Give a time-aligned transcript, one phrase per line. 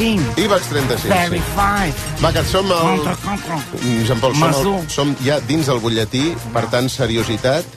[0.00, 0.40] 35.
[0.40, 1.08] IBEX 35.
[1.12, 2.22] Very Sí.
[2.24, 3.02] Va, que som el...
[3.04, 3.58] Contra, contra.
[4.06, 7.68] Jean Paul, som, el, som ja dins del butlletí, per tant, seriositat.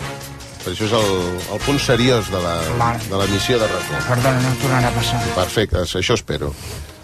[0.64, 1.10] Per això és el,
[1.52, 3.04] el punt seriós de la, Vale.
[3.10, 4.06] de la missió de RAC1.
[4.08, 5.20] Perdona, no tornarà a passar.
[5.36, 6.54] Perfecte, això espero.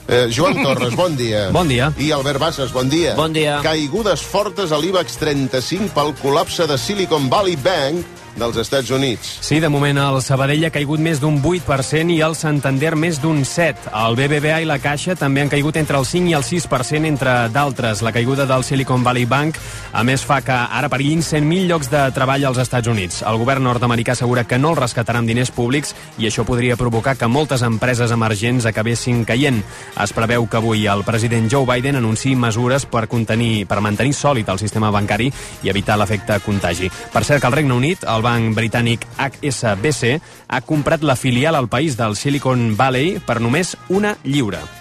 [0.08, 1.50] Eh, Joan Torres, bon dia.
[1.52, 1.92] Bon dia.
[2.00, 3.18] I Albert Bassas, bon dia.
[3.20, 3.60] Bon dia.
[3.66, 8.08] Caigudes fortes a l'IBEX 35 pel col·lapse de Silicon Valley Bank
[8.38, 9.40] dels Estats Units.
[9.42, 13.42] Sí, de moment el Sabadell ha caigut més d'un 8% i el Santander més d'un
[13.44, 13.90] 7%.
[14.00, 17.36] El BBVA i la Caixa també han caigut entre el 5 i el 6%, entre
[17.54, 18.04] d'altres.
[18.06, 19.58] La caiguda del Silicon Valley Bank,
[19.94, 23.22] a més, fa que ara perillin 100.000 llocs de treball als Estats Units.
[23.28, 27.16] El govern nord-americà assegura que no el rescatarà amb diners públics i això podria provocar
[27.18, 29.62] que moltes empreses emergents acabessin caient.
[30.00, 34.50] Es preveu que avui el president Joe Biden anunciï mesures per, contenir, per mantenir sòlid
[34.50, 35.30] el sistema bancari
[35.64, 36.90] i evitar l'efecte contagi.
[37.14, 40.18] Per cert, que al Regne Unit, el banc britànic HSBC
[40.48, 44.79] ha comprat la filial al país del Silicon Valley per només una lliura.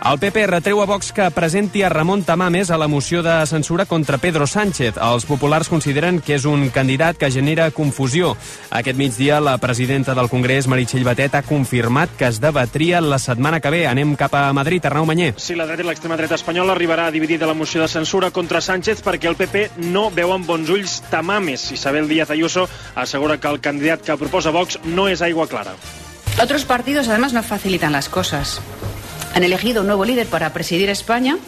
[0.00, 3.84] El PP retreu a Vox que presenti a Ramon Tamames a la moció de censura
[3.84, 4.96] contra Pedro Sánchez.
[4.96, 8.30] Els populars consideren que és un candidat que genera confusió.
[8.72, 13.60] Aquest migdia, la presidenta del Congrés, Meritxell Batet, ha confirmat que es debatria la setmana
[13.60, 13.82] que ve.
[13.86, 15.34] Anem cap a Madrid, Arnau Manyer.
[15.36, 18.30] Si la dreta i l'extrema dreta espanyola arribarà a dividir de la moció de censura
[18.30, 21.72] contra Sánchez perquè el PP no veu amb bons ulls Tamames.
[21.76, 25.76] Isabel Díaz Ayuso assegura que el candidat que proposa Vox no és aigua clara.
[26.40, 28.62] Otros partidos además no facilitan las cosas.
[29.34, 31.38] Han elegido un nuevo líder para presidir España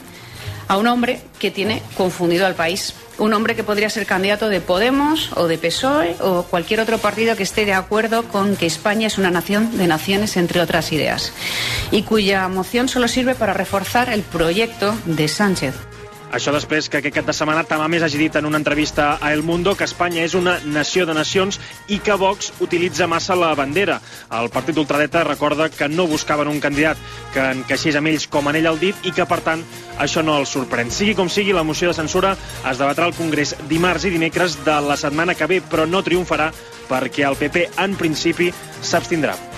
[0.69, 2.95] a un hombre que tiene confundido al país.
[3.19, 7.37] Un hombre que podría ser candidato de Podemos o de PSOE o cualquier otro partido
[7.37, 11.33] que esté de acuerdo con que España es una nación de naciones, entre otras ideas,
[11.91, 15.75] y cuya moción solo sirve para reforzar el proyecto de Sánchez.
[16.33, 19.43] Això després que aquest cap de setmana Tamames hagi dit en una entrevista a El
[19.45, 21.59] Mundo que Espanya és una nació de nacions
[21.93, 23.99] i que Vox utilitza massa la bandera.
[24.33, 26.97] El partit ultradeta recorda que no buscaven un candidat
[27.37, 29.61] que encaixés amb ells com en ell el dit i que, per tant,
[30.01, 30.89] això no els sorprèn.
[30.89, 32.33] Sigui com sigui, la moció de censura
[32.65, 36.49] es debatrà al Congrés dimarts i dimecres de la setmana que ve, però no triomfarà
[36.89, 39.52] perquè el PP, en principi, s'abstindrà.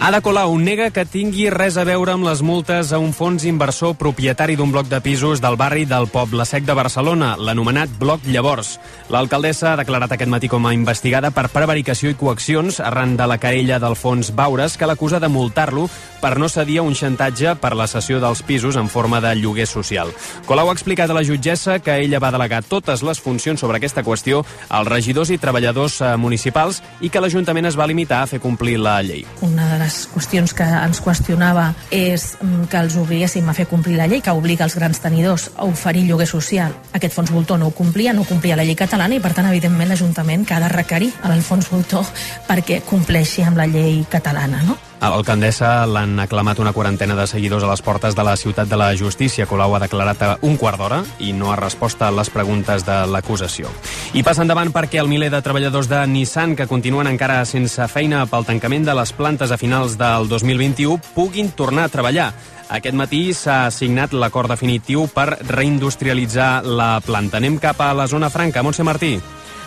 [0.00, 3.94] Ada Colau nega que tingui res a veure amb les multes a un fons inversor
[3.96, 8.74] propietari d'un bloc de pisos del barri del Poble Sec de Barcelona, l'anomenat Bloc Llavors.
[9.08, 13.38] L'alcaldessa ha declarat aquest matí com a investigada per prevaricació i coaccions arran de la
[13.38, 15.86] querella del fons Baures que l'acusa de multar-lo
[16.20, 19.66] per no cedir a un xantatge per la cessió dels pisos en forma de lloguer
[19.68, 20.10] social.
[20.48, 24.02] Colau ha explicat a la jutgessa que ella va delegar totes les funcions sobre aquesta
[24.02, 28.40] qüestió als regidors i treballadors eh, municipals i que l'Ajuntament es va limitar a fer
[28.40, 29.24] complir la llei.
[29.44, 33.98] Una de les qüestions que ens qüestionava és mm, que els obliguéssim a fer complir
[33.98, 36.72] la llei que obliga els grans tenidors a oferir lloguer social.
[36.96, 39.92] Aquest fons voltor no ho complia, no complia la llei catalana i, per tant, evidentment,
[39.92, 42.08] l'Ajuntament que ha de requerir a l'Alfons Voltor
[42.48, 44.78] perquè compleixi amb la llei catalana, no?
[45.04, 48.76] A l'alcaldessa l'han aclamat una quarantena de seguidors a les portes de la ciutat de
[48.80, 49.44] la justícia.
[49.44, 52.96] Colau ha declarat a un quart d'hora i no ha respost a les preguntes de
[53.12, 53.68] l'acusació.
[54.16, 58.24] I passa endavant perquè el miler de treballadors de Nissan que continuen encara sense feina
[58.24, 62.32] pel tancament de les plantes a finals del 2021 puguin tornar a treballar.
[62.72, 67.44] Aquest matí s'ha signat l'acord definitiu per reindustrialitzar la planta.
[67.44, 68.64] Anem cap a la zona franca.
[68.64, 69.18] Montse Martí.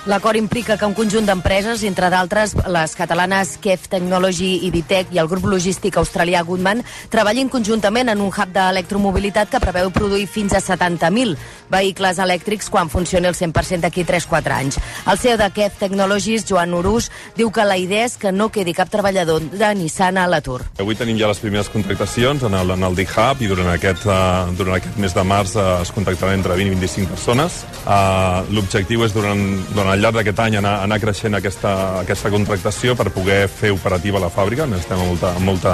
[0.07, 5.19] L'acord implica que un conjunt d'empreses, entre d'altres les catalanes Kef Technology i Ditec i
[5.19, 6.79] el grup logístic australià Goodman,
[7.11, 11.35] treballin conjuntament en un hub d'electromobilitat que preveu produir fins a 70.000
[11.67, 14.77] vehicles elèctrics quan funcioni el 100% d'aquí 3-4 anys.
[15.11, 18.71] El CEO de Kef Technologies, Joan Urús, diu que la idea és que no quedi
[18.77, 20.61] cap treballador de Nissan a l'atur.
[20.79, 24.47] Avui tenim ja les primeres contractacions en el, en el D-Hub i durant aquest, uh,
[24.55, 27.59] durant aquest mes de març uh, es contractaran entre 20 i 25 persones.
[27.83, 29.43] Uh, L'objectiu és durant,
[29.75, 34.21] durant al llarg d'aquest any anar, anar creixent aquesta, aquesta contractació per poder fer operativa
[34.21, 34.67] la fàbrica.
[34.69, 35.73] Necessitem molta, molta,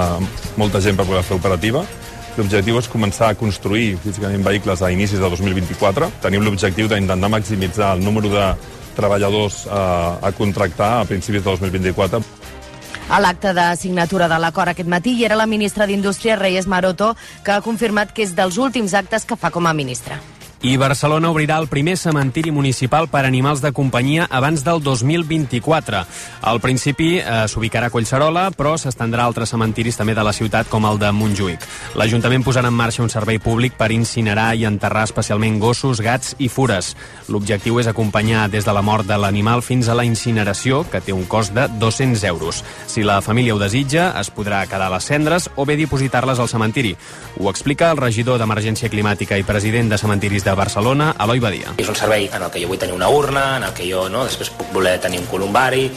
[0.59, 1.83] molta gent per poder fer operativa.
[2.37, 6.09] L'objectiu és començar a construir físicament vehicles a inicis de 2024.
[6.23, 8.47] Tenim l'objectiu d'intentar maximitzar el número de
[8.95, 12.23] treballadors eh, a contractar a principis de 2024.
[13.09, 17.11] A l'acte de signatura de l'acord aquest matí hi era la ministra d'Indústria, Reyes Maroto,
[17.43, 20.21] que ha confirmat que és dels últims actes que fa com a ministra.
[20.63, 26.05] I Barcelona obrirà el primer cementiri municipal per animals de companyia abans del 2024.
[26.39, 30.69] Al principi eh, s'ubicarà a Collserola, però s'estendrà a altres cementiris també de la ciutat,
[30.71, 31.65] com el de Montjuïc.
[31.99, 36.47] L'Ajuntament posarà en marxa un servei públic per incinerar i enterrar especialment gossos, gats i
[36.47, 36.93] fures.
[37.27, 41.11] L'objectiu és acompanyar des de la mort de l'animal fins a la incineració, que té
[41.11, 42.63] un cost de 200 euros.
[42.87, 46.95] Si la família ho desitja, es podrà quedar les cendres o bé dipositar-les al cementiri.
[47.41, 51.73] Ho explica el regidor d'Emergència Climàtica i president de Cementiris de Barcelona, Eloi Badia.
[51.77, 54.07] És un servei en el que jo vull tenir una urna, en el que jo
[54.09, 55.87] no, després puc voler tenir un columbari,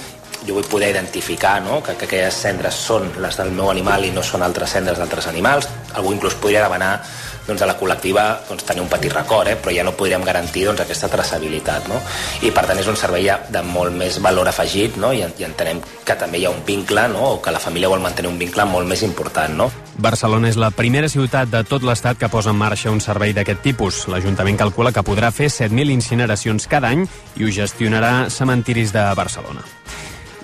[0.46, 1.80] jo vull poder identificar no?
[1.82, 5.26] que, que aquelles cendres són les del meu animal i no són altres cendres d'altres
[5.30, 5.68] animals.
[5.94, 7.00] Algú inclús podria demanar
[7.46, 9.56] doncs, a la col·lectiva doncs, tenir un petit record, eh?
[9.60, 11.88] però ja no podríem garantir doncs, aquesta traçabilitat.
[11.90, 12.00] No?
[12.42, 15.12] I per tant és un servei de molt més valor afegit no?
[15.14, 17.32] I, i entenem que també hi ha un vincle no?
[17.36, 19.56] o que la família vol mantenir un vincle molt més important.
[19.56, 19.70] No?
[19.96, 23.62] Barcelona és la primera ciutat de tot l'estat que posa en marxa un servei d'aquest
[23.64, 24.04] tipus.
[24.12, 27.06] L'Ajuntament calcula que podrà fer 7.000 incineracions cada any
[27.36, 29.64] i ho gestionarà Cementiris de Barcelona.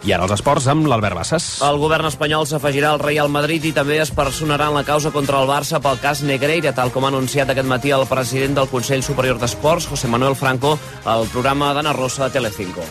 [0.03, 1.45] I ara els esports amb l'Albert Bassas.
[1.63, 5.39] El govern espanyol s'afegirà al Real Madrid i també es personarà en la causa contra
[5.39, 9.07] el Barça pel cas Negreira, tal com ha anunciat aquest matí el president del Consell
[9.07, 12.83] Superior d'Esports, José Manuel Franco, al programa d'Anna Rosa de Telecinco.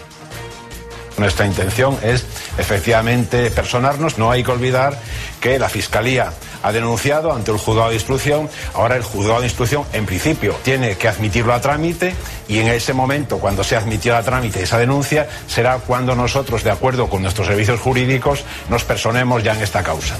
[1.17, 2.25] Nuestra intención es
[2.57, 4.17] efectivamente personarnos.
[4.17, 4.97] No hay que olvidar
[5.41, 6.31] que la Fiscalía
[6.63, 8.49] ha denunciado ante el juzgado de instrucción.
[8.73, 12.15] Ahora el juzgado de instrucción, en principio, tiene que admitirlo a trámite
[12.47, 16.71] y en ese momento, cuando se admitido a trámite esa denuncia, será cuando nosotros, de
[16.71, 20.15] acuerdo con nuestros servicios jurídicos, nos personemos ya en esta causa.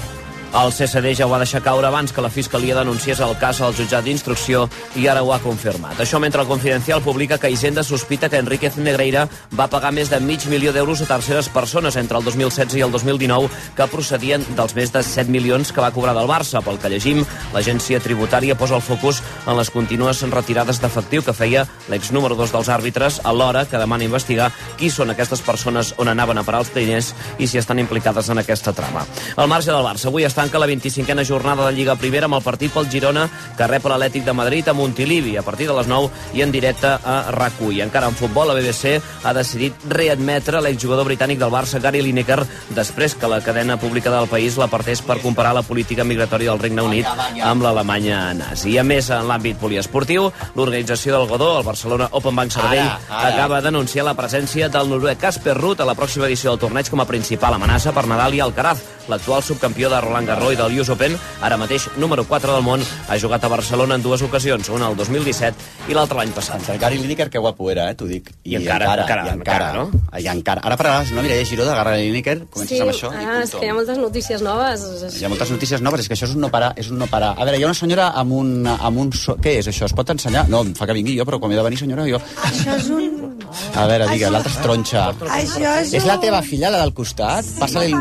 [0.52, 3.72] El CSD ja ho va deixar caure abans que la Fiscalia denunciés el cas al
[3.72, 4.66] jutjat d'instrucció
[5.00, 5.96] i ara ho ha confirmat.
[6.04, 9.22] Això mentre el Confidencial publica que Hisenda sospita que Enríquez Negreira
[9.56, 12.92] va pagar més de mig milió d'euros a terceres persones entre el 2016 i el
[12.92, 16.60] 2019 que procedien dels més de 7 milions que va cobrar del Barça.
[16.60, 17.24] Pel que llegim,
[17.56, 22.52] l'agència tributària posa el focus en les contínues retirades d'efectiu que feia l'ex número 2
[22.52, 26.74] dels àrbitres alhora que demana investigar qui són aquestes persones on anaven a parar els
[26.76, 29.08] diners i si estan implicades en aquesta trama.
[29.36, 32.42] Al marge del Barça, avui està tanca la 25a jornada de Lliga Primera amb el
[32.42, 36.08] partit pel Girona que rep l'Atlètic de Madrid a Montilivi a partir de les 9
[36.34, 41.06] i en directe a rac I encara en futbol, la BBC ha decidit readmetre l'exjugador
[41.06, 42.40] britànic del Barça, Gary Lineker,
[42.74, 46.82] després que la cadena pública del país l'apartés per comparar la política migratòria del Regne
[46.82, 47.06] Unit
[47.44, 48.72] amb l'Alemanya nazi.
[48.72, 53.28] I a més, en l'àmbit poliesportiu, l'organització del Godó, el Barcelona Open Bank Ara, ara.
[53.28, 57.04] acaba d'anunciar la presència del noruec Casper Ruud a la pròxima edició del torneig com
[57.04, 60.92] a principal amenaça per Nadal i Alcaraz, l'actual subcampió de Roland Garros i del US
[60.94, 64.90] Open, ara mateix número 4 del món, ha jugat a Barcelona en dues ocasions, una
[64.90, 66.68] el 2017 i l'altra l'any passat.
[66.72, 68.30] El Gary Lineker, que guapo era, eh, t'ho dic.
[68.44, 70.02] I encara, encara, i encara, encara, no?
[70.18, 70.62] I encara.
[70.64, 73.52] Ara parlaràs, no, Mireia Giró, de Gary Lineker, comences Sí, amb això i ara és
[73.54, 74.84] que hi ha moltes notícies noves.
[75.18, 77.08] Hi ha moltes notícies noves, és que això és un no parar, és un no
[77.10, 77.34] parar.
[77.36, 78.52] A veure, hi ha una senyora amb un...
[78.72, 79.36] Amb un so...
[79.42, 79.88] Què és això?
[79.88, 80.46] Es pot ensenyar?
[80.52, 82.20] No, em fa que vingui jo, però com he de venir, senyora, jo...
[82.48, 83.41] Això és un...
[83.74, 85.04] A veure, digue, l'altra és tronxa.
[85.28, 87.46] Això és És la teva filla, la del costat?
[87.60, 87.92] Passa-li...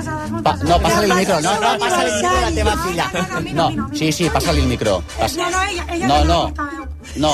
[0.45, 0.55] Pa...
[0.63, 1.39] No, passa-li el micro.
[1.45, 3.09] No, no, passa-li el micro a la teva filla.
[3.57, 5.01] No, sí, sí, passa-li el micro.
[5.17, 5.51] Passa...
[6.07, 6.41] No, no.
[7.17, 7.31] No,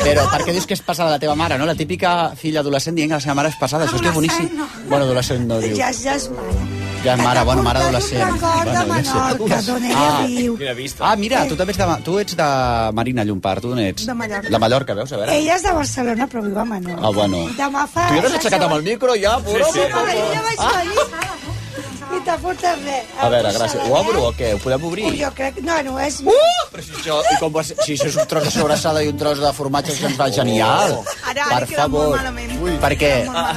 [0.00, 1.68] però per què dius que és passada la teva mare, no?
[1.68, 3.86] La típica filla adolescent dient que la seva mare és passada.
[3.86, 4.48] Això és que és boníssim.
[4.88, 5.76] Bueno, adolescent no diu.
[5.78, 6.81] Ja, ja és mare.
[7.02, 8.40] Ja mare, bueno, mare adolescent.
[8.40, 8.86] Bueno, ja sé.
[8.92, 10.24] Menorca, d'on ella Ah.
[10.26, 10.56] viu.
[11.00, 12.46] Ah, mira, tu també ets de, tu ets de
[12.94, 14.06] Marina Llompart, tu d'on ets?
[14.06, 14.48] De Mallorca.
[14.48, 15.12] De Mallorca, veus?
[15.12, 15.34] A veure.
[15.36, 17.02] Ella és de Barcelona, però viu a Menorca.
[17.06, 17.48] Ah, bueno.
[17.58, 18.06] Demà fa...
[18.08, 19.38] Tu ja t'has aixecat amb el micro, ja?
[19.46, 19.80] Sí, sí.
[19.80, 21.52] Venir
[22.12, 23.04] i te fotes res.
[23.18, 23.80] A veure, gràcies.
[23.88, 24.50] Ho obro o què?
[24.54, 25.06] Ho podem obrir?
[25.16, 25.58] Jo crec...
[25.64, 26.18] No, no, és...
[26.20, 26.34] Uh!
[26.70, 29.08] Però si això, i com va ser, si això és un tros de sobrassada i
[29.08, 30.98] un tros de formatge, això ens va genial.
[31.30, 32.18] Ara, ara per queda molt favor.
[32.20, 32.80] malament.
[32.84, 33.12] Perquè,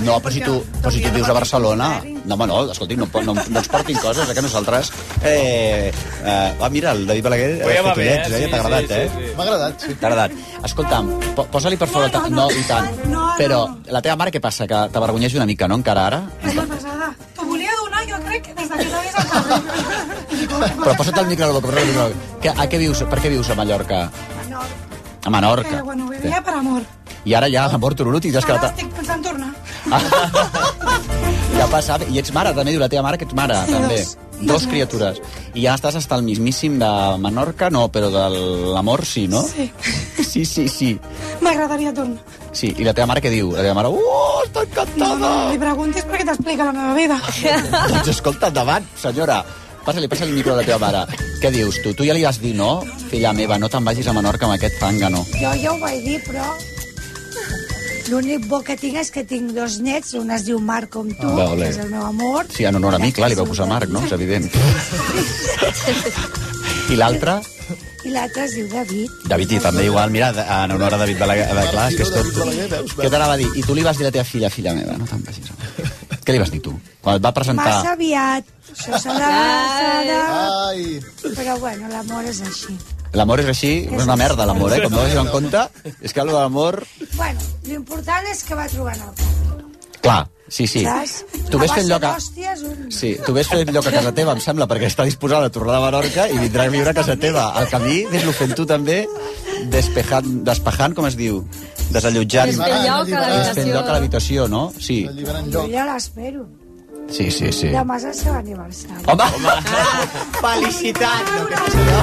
[0.08, 1.92] no, però si tu, però si tu vius a Barcelona...
[2.26, 4.92] No, home, no, escolti, no, no, no ens portin coses, eh, que nosaltres...
[5.24, 5.92] Eh,
[6.24, 7.50] eh, ah, mira, el David Balaguer...
[7.62, 8.36] Però ja eh, va bé, fotullets, eh?
[8.36, 8.46] eh?
[8.46, 9.10] Sí, T'ha agradat, sí, eh?
[9.10, 9.36] sí, sí.
[9.38, 9.94] M'ha agradat, sí.
[9.94, 10.32] T'ha agradat.
[10.70, 12.10] Escolta'm, po posa-li per favor...
[12.26, 12.90] No, no, i tant.
[13.38, 13.62] Però
[13.94, 14.68] la teva mare què passa?
[14.70, 16.22] Que t'avergonyeix una mica, no, encara ara?
[16.42, 17.12] És la passada.
[17.38, 20.76] T'ho volia donar, jo crec, des de que vist al carrer.
[20.82, 22.42] Però posa't el micro a la boca, posa't el micro a la boca.
[22.42, 24.06] Que, a què vius, per què vius a Mallorca?
[25.26, 25.70] A Menorca.
[25.70, 26.82] Pero bueno, vivia per amor.
[27.26, 28.78] I ara ja, amor turulut, i t'has Ara quedat...
[28.78, 29.54] estic pensant tornar.
[31.56, 33.98] Ja passa, i ets mare, també diu la teva mare que ets mare, Sí, també.
[34.04, 34.18] dos.
[34.36, 35.22] Dos criatures.
[35.56, 36.90] I ja estàs hasta el mismíssim de
[37.24, 38.24] Menorca, no, però de
[38.74, 39.42] l'amor sí, no?
[39.48, 39.70] Sí.
[40.28, 40.90] Sí, sí, sí.
[41.40, 42.20] M'agradaria tornar.
[42.52, 43.54] Sí, i la teva mare què diu?
[43.56, 45.16] La teva mare, uh, està No, encantada!
[45.24, 47.20] no, li preguntis perquè t'explica la meva vida.
[47.94, 49.40] doncs escolta, endavant, senyora.
[49.86, 51.06] Passa-li, passa-li el micro a la teva mare.
[51.40, 51.94] Què dius tu?
[51.96, 52.82] Tu ja li vas dir, no?
[53.08, 55.24] Filla meva, no te'n vagis a Menorca amb aquest no.
[55.40, 56.75] Jo ja ho vaig dir, però...
[58.10, 61.30] L'únic bo que tinc és que tinc dos nets, un es diu Marc com tu,
[61.32, 61.64] ole.
[61.64, 63.90] que és el meu amor, Sí, en honor a mi, clar, li vau posar Marc,
[63.90, 64.04] no?
[64.06, 64.46] És evident.
[66.94, 67.40] I l'altre?
[68.06, 69.10] i l'altre es diu David.
[69.26, 72.12] David, i també igual, mira, en honor a David Balaguer, eh, clar, és que és
[72.14, 72.26] tot...
[73.00, 73.50] Què t'anava a dir?
[73.58, 75.50] I tu li vas dir a la teva filla, filla meva, no te'n vagis.
[76.26, 76.74] Què li vas dir tu?
[77.02, 77.66] Quan et va presentar...
[77.72, 78.44] Massa aviat,
[78.76, 79.22] això s'ha de...
[79.80, 80.20] s'ha de...
[80.68, 80.82] Ai.
[81.26, 82.74] Però bueno, l'amor és així.
[83.16, 84.82] L'amor és així, és una merda l'amor, eh?
[84.84, 85.66] Com no vagis en compte,
[86.02, 86.82] és que l'amor...
[87.16, 89.36] Bueno, l'important és que va trobant el.
[90.06, 90.84] Clar, sí, sí.
[90.86, 91.14] Saps?
[91.50, 92.12] Tu ves fent lloc a...
[92.18, 92.92] Un...
[92.94, 95.80] Sí, tu ves fent lloc a casa teva, em sembla, perquè està disposada a tornar
[95.80, 97.48] a Menorca i vindrà a viure a casa teva.
[97.58, 99.00] Al camí, ves-lo fent tu també,
[99.74, 101.42] despejant, despejant, com es diu?
[101.96, 102.54] Desallotjant.
[102.54, 103.40] Desfent lloc a l'habitació.
[103.40, 104.62] Desfent lloc a l'habitació, no?
[104.78, 105.00] Sí.
[105.56, 106.46] Jo ja l'espero.
[107.10, 107.70] Sí, sí, sí.
[107.72, 109.04] Demà és el seu aniversari.
[109.08, 109.54] Home, Home.
[110.42, 111.32] felicitats!
[111.36, 112.00] No, que això...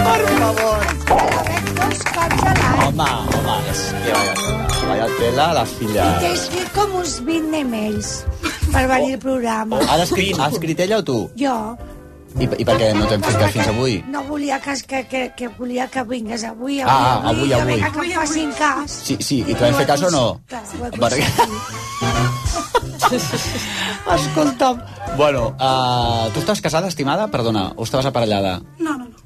[0.00, 0.84] Per favor.
[1.80, 2.82] Dos cops a l'any.
[2.86, 6.06] Home, home, és que vaya tela, vaya tela la filla.
[6.06, 8.12] I t'he escrit com uns 20 emails
[8.72, 9.80] per venir al programa.
[9.88, 11.18] Ha escrit, ha escrit ella o tu?
[11.40, 11.56] Jo
[12.38, 13.96] I, I per què no t'hem fet cas fins avui?
[14.06, 17.74] no volia que, que, que, que volia que vingués avui, avui, Ah, avui, que avui.
[17.74, 18.94] vinga, que em facin cas.
[19.08, 20.22] Sí, sí, i t'ho hem fet cas o no?
[20.46, 22.09] Clar, ho he.
[24.16, 24.82] Escolta'm.
[25.16, 27.28] Bueno, uh, tu estàs casada, estimada?
[27.32, 28.60] Perdona, o estaves aparellada?
[28.78, 29.16] No, no, no.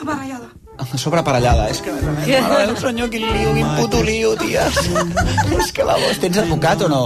[0.00, 0.50] Aparellada.
[0.96, 1.68] Sobreaparellada.
[1.68, 4.64] És que, mare del senyor, quin lío, quin puto lío, tia.
[5.60, 7.02] És que, vamos, tens advocat o no?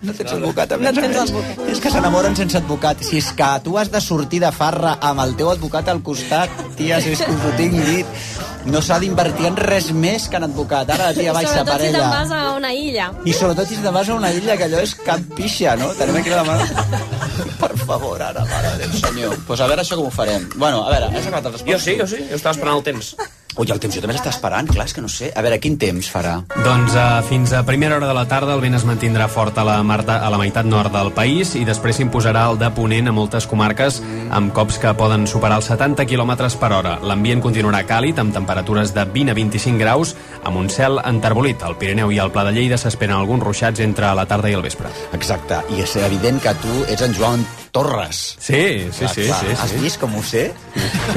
[0.00, 1.32] No tens advocat, a més a més.
[1.68, 3.02] És que s'enamoren sense advocat.
[3.04, 6.54] Si és que tu has de sortir de farra amb el teu advocat al costat,
[6.78, 8.22] tia, si és que us ho tinc dit,
[8.66, 10.90] no s'ha d'invertir en res més que en advocat.
[10.92, 13.10] Ara la tia baixa Sobretot si te'n vas a una illa.
[13.24, 15.92] I sobretot si te'n vas a una illa, que allò és cap pixa, no?
[15.98, 16.58] Tenim aquí la mà...
[17.60, 19.34] Per favor, ara, mare del senyor.
[19.34, 20.48] Doncs pues a veure això com ho farem.
[20.56, 23.14] Bueno, a veure, has acabat el Jo sí, jo sí, jo estava esperant el temps.
[23.58, 25.30] Ui, el temps, jo també l'estava esperant, clar, és que no sé.
[25.34, 26.36] A veure, quin temps farà?
[26.64, 29.64] Doncs uh, fins a primera hora de la tarda el vent es mantindrà fort a
[29.66, 33.14] la, marta, a la meitat nord del país i després s'imposarà el de Ponent a
[33.16, 36.96] moltes comarques amb cops que poden superar els 70 km per hora.
[37.02, 40.14] L'ambient continuarà càlid amb temperatures de 20 a 25 graus
[40.44, 41.64] amb un cel enterbolit.
[41.66, 44.62] Al Pirineu i al Pla de Lleida s'esperen alguns ruixats entre la tarda i el
[44.66, 44.92] vespre.
[45.16, 48.36] Exacte, i és evident que tu ets en Joan Torres.
[48.38, 49.54] Sí, sí, sí, sí, sí.
[49.56, 50.48] Has vist com ho sé?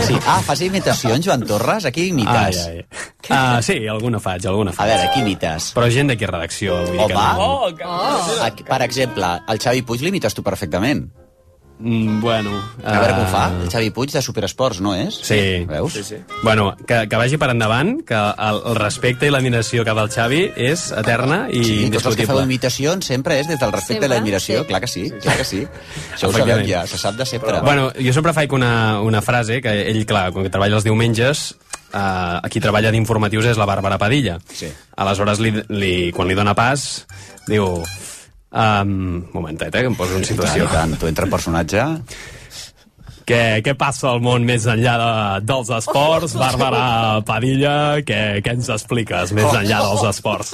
[0.06, 0.18] Sí.
[0.28, 1.88] Ah, fas imitacions, Joan Torres?
[1.90, 2.62] A qui imites?
[2.68, 2.86] Ai, ai.
[3.24, 4.86] Uh, sí, alguna faig, alguna faig.
[4.86, 5.72] A veure, qui imites?
[5.78, 7.90] Però gent d'aquí a redacció, vull dir que Home, no...
[7.90, 11.08] oh, Aquí, per exemple, el Xavi Puig l'imites tu perfectament.
[11.80, 12.52] Mm, bueno...
[12.86, 13.48] A veure com fa.
[13.50, 15.18] eh, El Xavi Puig de Superesports, no és?
[15.26, 15.66] Sí.
[15.68, 15.94] Veus?
[15.98, 16.16] Sí, sí.
[16.44, 20.44] Bueno, que, que vagi per endavant, que el, el respecte i l'admiració cap al Xavi
[20.56, 22.44] és eterna i Sí, tots els que feu indiscutible.
[22.46, 24.14] imitacions sempre és des del respecte i Sempre?
[24.16, 24.68] l'admiració, Sí.
[24.70, 25.64] clar que sí, clar que sí.
[26.14, 27.60] Això ho sabem ja, se sap de sempre.
[27.66, 31.56] Bueno, jo sempre faig una, una frase que ell, clar, quan treballa els diumenges,
[31.92, 34.38] eh, qui treballa d'informatius és la Bàrbara Padilla.
[34.54, 34.72] Sí.
[34.96, 37.04] Aleshores, li, li, quan li dona pas,
[37.50, 37.82] diu...
[38.54, 40.68] Um, momentet, eh, que em poso en situació.
[40.70, 41.90] I tant, tu entra en personatge...
[43.24, 45.12] Què, què passa al món més enllà de,
[45.48, 46.34] dels esports?
[46.36, 50.52] Bàrbara Padilla, què, què ens expliques més enllà dels esports?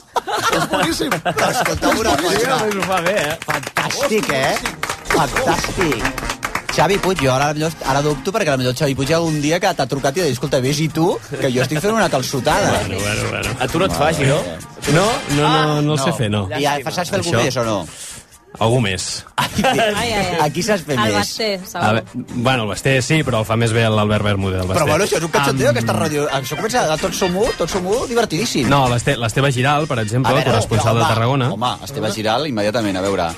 [0.53, 1.17] És boníssim.
[1.33, 2.59] Escolta una cosa.
[2.69, 3.37] Ho fa bé, eh?
[3.47, 4.75] Fantàstic, eh?
[5.15, 6.38] Fantàstic.
[6.75, 7.49] Xavi Puig, jo ara,
[7.89, 10.35] ara dubto perquè potser el Xavi Puig algun dia que t'ha trucat i ha dit,
[10.37, 12.69] escolta, vés i tu, que jo estic fent una calçotada.
[12.85, 13.55] Bueno, bueno, bueno.
[13.59, 14.37] A tu no et fa, Giró?
[14.93, 16.45] No, no, no, no el sé fer, no.
[16.55, 17.79] I ara, saps fer algú Això- més o no?
[18.59, 19.03] Algú més.
[19.37, 20.37] Ai, ai, ai.
[20.41, 21.13] Aquí saps fer El més.
[21.19, 21.83] Basté, A segur.
[21.85, 22.03] veure,
[22.47, 24.61] bueno, el Basté sí, però el fa més bé l'Albert Bermúdez.
[24.61, 24.89] El Però Basté.
[24.89, 26.25] bueno, això és un cachondeo, aquesta ràdio.
[26.39, 28.67] Això comença a tot som un, tot som un, divertidíssim.
[28.69, 31.51] No, l'Este- l'Esteve Giral, per exemple, A veure, corresponsal home, de Tarragona.
[31.53, 33.29] Home, Esteve Giral, immediatament, a veure...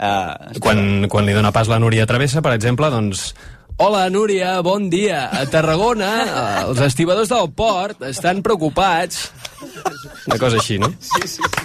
[0.00, 3.34] Uh, Quan, quan li dona pas la Núria Travessa, per exemple, doncs...
[3.80, 5.26] Hola, Núria, bon dia.
[5.32, 9.30] A Tarragona, eh, els estibadors del port estan preocupats.
[10.28, 10.90] Una cosa així, no?
[11.00, 11.64] Sí, sí, sí.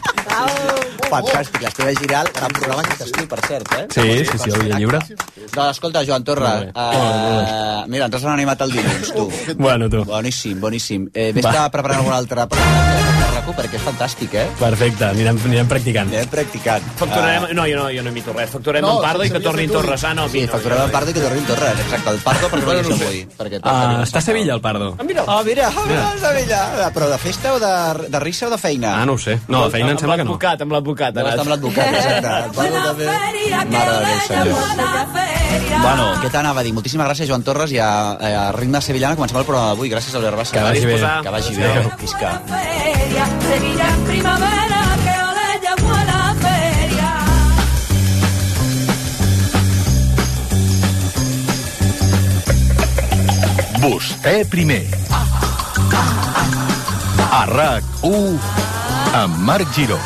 [1.09, 3.83] Fantàstic, l'Esteve Giral, gran programa aquest estiu, per cert, eh?
[3.91, 5.01] Sí, sí, sí, el dia lliure.
[5.57, 9.27] No, escolta, Joan Torra, uh, mira, ens has animat el dilluns, tu.
[9.59, 10.03] Bueno, tu.
[10.07, 11.09] Boníssim, boníssim.
[11.13, 11.67] Eh, Vés Va.
[11.71, 12.47] preparant alguna altra
[13.35, 14.45] pregunta perquè és fantàstic, eh?
[14.59, 16.07] Perfecte, anirem, anirem practicant.
[16.11, 16.83] Anirem practicant.
[16.99, 17.47] Facturarem...
[17.57, 18.49] No, jo no, jo no imito res.
[18.53, 19.69] Facturarem No, en Pardo i que tornin.
[19.71, 20.03] Torres.
[20.03, 20.51] Ah, no, Sí, no.
[20.53, 22.09] facturem el Pardo i que torni en Torres, exacte.
[22.15, 23.03] El Pardo per no no sé.
[23.03, 23.21] avui.
[23.37, 24.95] Perquè Uh, està a Sevilla, el Pardo.
[24.99, 25.23] Ah, mira.
[25.27, 26.89] Ah, mira, ah, mira, a Sevilla.
[26.93, 29.01] Però de festa o de, de risa o de feina?
[29.01, 29.39] Ah, no ho sé.
[29.47, 30.35] No, de feina em sembla que no.
[30.35, 31.17] Amb l'advocat, amb l'advocat.
[31.17, 32.35] Amb l'advocat, exacte.
[32.45, 33.05] El Pardo també.
[33.05, 34.55] Mare de Déu.
[35.81, 36.73] Bueno, què t'anava a dir?
[36.75, 39.89] Moltíssimes gràcies, Joan Torres, i a, a Ritme Sevillana comencem el programa d'avui.
[39.91, 40.55] Gràcies, Albert Bassa.
[40.55, 40.99] Que vagi bé.
[41.25, 41.73] Que vagi bé.
[42.01, 42.33] Visca.
[43.25, 47.11] Feria, Sevilla en primavera, que ole llamó a la feria.
[53.81, 54.85] Vostè primer.
[57.31, 58.39] A RAC1
[59.13, 59.99] amb Marc Giró.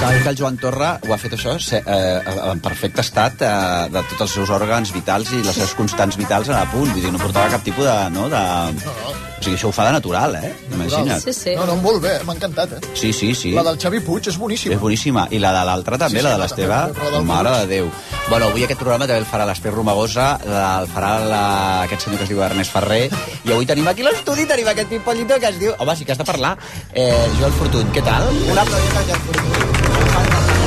[0.00, 3.50] Sabeu que el Joan Torra ho ha fet això eh, en perfecte estat eh,
[3.92, 6.88] de tots els seus òrgans vitals i les seves constants vitals a punt.
[6.88, 7.98] Vull dir, no portava cap tipus de...
[8.16, 9.29] No, de...
[9.40, 10.50] O sigui, això ho fa de natural, eh?
[10.74, 11.22] Imagina't.
[11.24, 11.54] Sí, sí.
[11.56, 12.80] No, no, molt bé, m'ha encantat, eh?
[12.92, 13.52] Sí, sí, sí.
[13.56, 14.74] La del Xavi Puig és boníssima.
[14.76, 15.22] És boníssima.
[15.32, 16.80] I la de l'altra també, Sí, sí, la de l'Esteve.
[17.14, 17.88] la Mare de Déu.
[18.28, 21.40] Bueno, avui aquest programa també el farà l'Ester Romagosa, el farà la,
[21.86, 23.08] aquest senyor que es diu Ernest Ferrer,
[23.48, 25.72] i avui tenim aquí l'estudi, tenim aquest pipollito que es diu...
[25.78, 26.58] Home, sí que has de parlar.
[26.92, 28.28] Eh, Joel Fortuny, què tal?
[28.44, 30.60] Un aplaudiment a Joel Fortuny.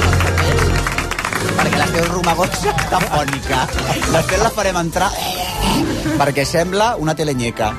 [1.53, 3.61] Perquè l'Ester Romagosa està fònica.
[4.17, 5.11] L'Ester la farem entrar...
[6.19, 7.71] perquè sembla una telenyeca.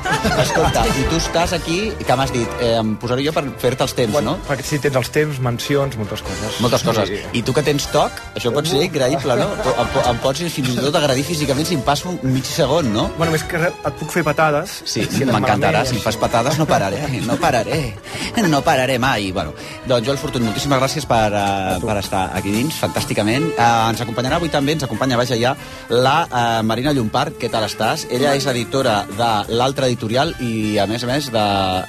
[0.43, 3.95] Escolta, i tu estàs aquí, que m'has dit, eh, em posaré jo per fer-te els
[3.95, 4.49] temps, Bueno, no?
[4.49, 6.61] perquè si tens els temps, mencions, moltes coses.
[6.65, 7.09] Moltes coses.
[7.09, 7.21] Sí.
[7.39, 9.49] I tu que tens toc, això pot ser increïble, no?
[9.75, 13.09] Em, em pots fins i tot agredir físicament si em passo un mig segon, no?
[13.19, 14.81] Bueno, més que res, et puc fer patades.
[14.85, 15.85] Sí, Si m'encantarà.
[15.87, 17.95] Si em fas patades no pararé, no pararé.
[18.49, 19.31] No pararé mai.
[19.33, 19.53] Bueno,
[19.87, 23.47] doncs Joel Fortuny, moltíssimes gràcies per, uh, per estar aquí dins, fantàsticament.
[23.55, 25.55] Uh, ens acompanyarà avui també, ens acompanya, vaja ja,
[25.91, 27.39] la uh, Marina Llompart.
[27.39, 28.07] Què tal estàs?
[28.11, 31.45] Ella és editora de l'altre editorial i, a més a més, de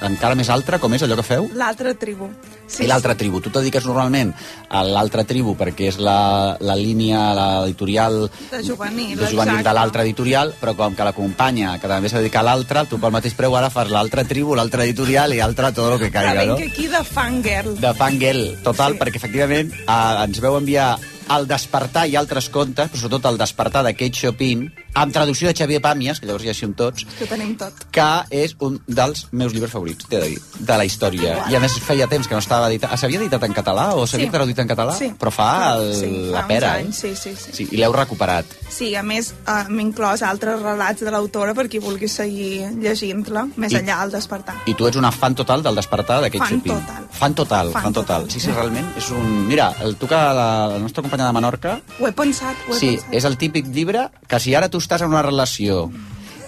[0.06, 1.48] encara més altra, com és allò que feu?
[1.56, 2.28] L'altra tribu.
[2.66, 3.40] Sí, I l'altra tribu.
[3.40, 4.32] Tu et dediques normalment
[4.74, 9.74] a l'altra tribu perquè és la, la línia, l'editorial De juvenil, de juvenil de exacte.
[9.78, 13.36] l'altra editorial, però com que l'acompanya, que també s'ha dedicat a l'altra, tu pel mateix
[13.38, 16.56] preu ara fas l'altra tribu, l'altra editorial i l'altra tot el que caiga, no?
[16.58, 17.76] vinc aquí de fangirl.
[17.80, 19.02] De fangirl, total, sí.
[19.04, 20.96] perquè efectivament eh, ens veu enviar
[21.36, 24.66] el despertar i altres contes, però sobretot el despertar de Kate Chopin,
[24.96, 27.72] amb traducció de Xavier Pàmies, que llavors ja som tots, Que tenim tot.
[27.92, 31.44] que és un dels meus llibres favorits, t'he de dir, de la història.
[31.52, 32.90] I a més feia temps que no estava editat.
[32.92, 34.32] Ah, S'havia editat en català o s'havia Sí.
[34.32, 34.94] traduït en català?
[34.96, 35.12] Sí.
[35.18, 36.86] Però fa el, sí, fa la pera, eh?
[36.92, 37.52] sí, sí, sí.
[37.52, 38.46] Sí, I l'heu recuperat.
[38.70, 43.46] Sí, a més, uh, m'he inclòs altres relats de l'autora per qui vulgui seguir llegint-la,
[43.56, 44.56] més I- enllà del despertar.
[44.66, 46.72] I tu ets una fan total del despertar d'aquest Fan Chopin.
[46.72, 47.06] total.
[47.12, 48.22] Fan total, fan, Fan total.
[48.22, 48.30] total.
[48.30, 49.46] Sí, sí, realment és un...
[49.46, 52.78] Mira, el tu que la, la nostra companya de Menorca, Ho he pensat, ho he
[52.78, 53.14] sí, pensat.
[53.14, 55.88] és el típic llibre que si ara tu estàs en una relació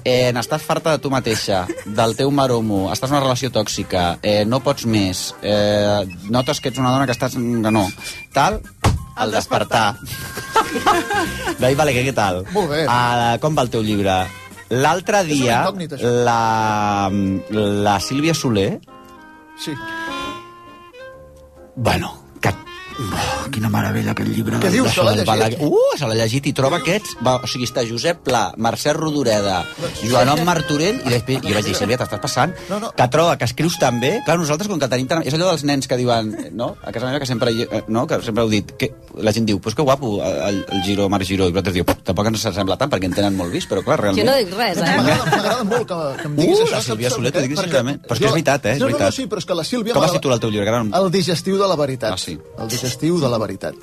[0.04, 4.45] eh, n'estàs farta de tu mateixa, del teu maromo, estàs en una relació tòxica, eh,
[4.47, 7.37] no pots més, eh, notes que ets una dona que estàs...
[7.38, 7.85] no,
[8.33, 8.61] tal,
[9.18, 9.97] el despertar.
[11.59, 12.45] David Balaguer, què tal?
[12.54, 12.85] Molt bé.
[12.87, 14.21] Uh, com va el teu llibre?
[14.71, 15.62] L'altre dia,
[16.28, 17.11] la,
[17.88, 18.71] la Sílvia Soler,
[19.59, 19.73] Sí.
[21.75, 22.27] bueno.
[22.99, 24.59] Oh, quina meravella aquest llibre.
[24.59, 25.61] Què dius, se l'ha llegit?
[25.62, 27.12] Uh, se l'ha llegit i troba aquests...
[27.25, 29.61] Va, o sigui, està Josep Pla, Mercè Rodoreda,
[30.02, 32.55] Joanom Martorell, i després jo vaig dir, Sílvia, t'estàs passant?
[32.71, 32.90] No, no.
[32.99, 34.17] Que troba que escrius tan bé.
[34.26, 35.23] Clar, nosaltres, com que tenim tan...
[35.23, 36.73] És allò dels nens que diuen, no?
[36.82, 38.04] A casa meva que sempre, eh, no?
[38.11, 38.91] que sempre heu dit, que
[39.23, 42.32] la gent diu, pues que guapo el, el Giro, Marc Giró, i vosaltres diu, tampoc
[42.32, 44.25] ens sembla tant perquè en tenen molt vist, però clar, realment...
[44.25, 44.99] Jo no dic res, eh?
[44.99, 46.75] M'agrada molt que, que em diguis Uh, això.
[46.75, 47.99] la Sílvia Soler, t'ho dic Perquè sincerament.
[48.02, 48.73] Però és que és veritat, eh?
[48.75, 49.15] És no, no, no, veritat.
[49.15, 49.95] sí, però és que la Sílvia...
[49.95, 50.73] Com me es la- titula el teu llibre?
[50.82, 52.15] No- El digestiu de la veritat.
[52.17, 52.34] Ah, sí.
[52.58, 53.74] El digestiu de la veritat.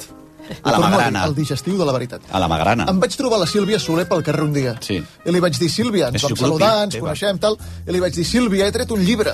[0.62, 1.26] A la Magrana.
[1.26, 2.22] El digestiu de la veritat.
[2.32, 2.86] A la Magrana.
[2.90, 4.76] Em vaig trobar la Sílvia Soler pel carrer un dia.
[4.82, 5.00] Sí.
[5.02, 7.08] I li vaig dir, Sílvia, ens vam saludar, ens teva.
[7.08, 7.58] coneixem, tal.
[7.88, 9.34] I li vaig dir, Sílvia, he tret un llibre.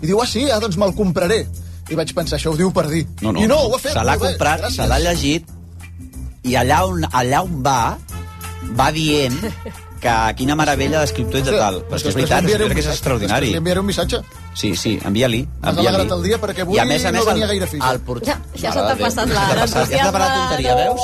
[0.00, 0.46] I diu, ah, sí?
[0.50, 1.46] Ah, doncs me'l compraré.
[1.90, 3.06] I vaig pensar, això ho diu per dir.
[3.20, 4.76] No, no, I no, ho ha fet se l'ha comprat, gràcies.
[4.76, 5.44] se l'ha llegit,
[6.44, 7.98] i allà on, allà on va,
[8.76, 9.36] va dient
[10.02, 11.80] que quina meravella d'escriptor i de tal.
[11.88, 13.50] Però és que és veritat, és, que és extraordinari.
[13.52, 14.20] Li enviaré un missatge.
[14.54, 15.42] Sí, sí, envia-li.
[15.46, 15.88] M'has envia-li.
[15.96, 17.78] alegrat el dia perquè avui I a més a més, no venia gaire fi.
[17.90, 18.24] El port...
[18.26, 21.00] Ja, ja se t'ha de passat la- ja Ja t'ha passat la tonteria, veus?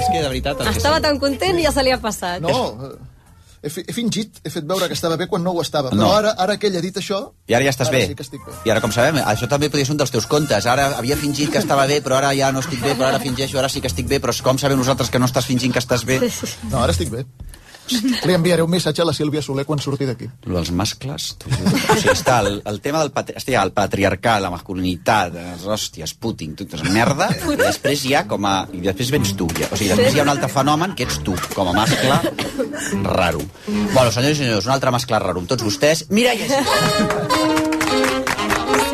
[0.00, 0.66] És que de veritat...
[0.74, 2.40] Estava tan content i ja se li ha passat.
[2.44, 5.90] No, eh, he, he fingit, he fet veure que estava bé quan no ho estava.
[5.92, 6.10] Però No.
[6.16, 7.20] ara, ara que ell ha dit això...
[7.48, 8.06] I ara ja estàs ara bé.
[8.08, 8.52] Sí que estic bé.
[8.64, 10.64] I ara, com sabem, això també podria ser un dels teus contes.
[10.66, 13.58] Ara havia fingit que estava bé, però ara ja no estic bé, però ara fingeixo,
[13.60, 16.04] ara sí que estic bé, però com sabem nosaltres que no estàs fingint que estàs
[16.08, 16.20] bé?
[16.70, 17.26] No, ara estic bé.
[18.28, 20.28] Li enviaré un missatge a la Sílvia Soler quan surti d'aquí.
[20.46, 21.30] Lo dels mascles.
[21.46, 23.36] O sigui, està el, el tema del patri...
[23.40, 28.46] Hòstia, el patriarcat, la masculinitat, les hòsties, Putin, totes merda, i després hi ha com
[28.48, 28.54] a...
[28.76, 29.70] I després vens tu, ja.
[29.70, 32.20] O sigui, després hi ha un altre fenomen que ets tu, com a mascle
[33.06, 33.42] raro.
[33.66, 36.06] Bueno, senyors i senyors, un altre mascle raro amb tots vostès.
[36.10, 37.69] Mireia Sí,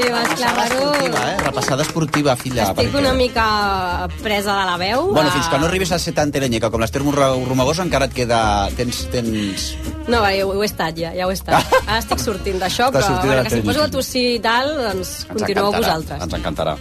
[0.04, 1.36] clar, esportiva, eh?
[1.44, 2.62] Repassada esportiva, filla.
[2.70, 5.12] Estic perquè- una mica presa de la veu.
[5.12, 8.68] Bueno, fins que no arribis a ser tan telenyeca com l'Ester Romagosa encara et queda...
[8.76, 9.06] Tens...
[9.10, 9.76] tens...
[10.08, 11.64] No, va, ho, ho he estat ja, ja ho he estat.
[11.88, 15.72] Ara estic sortint d'això, però bueno, que si poso a tossir i tal, doncs continueu
[15.72, 16.20] vosaltres.
[16.22, 16.76] Ens encantarà.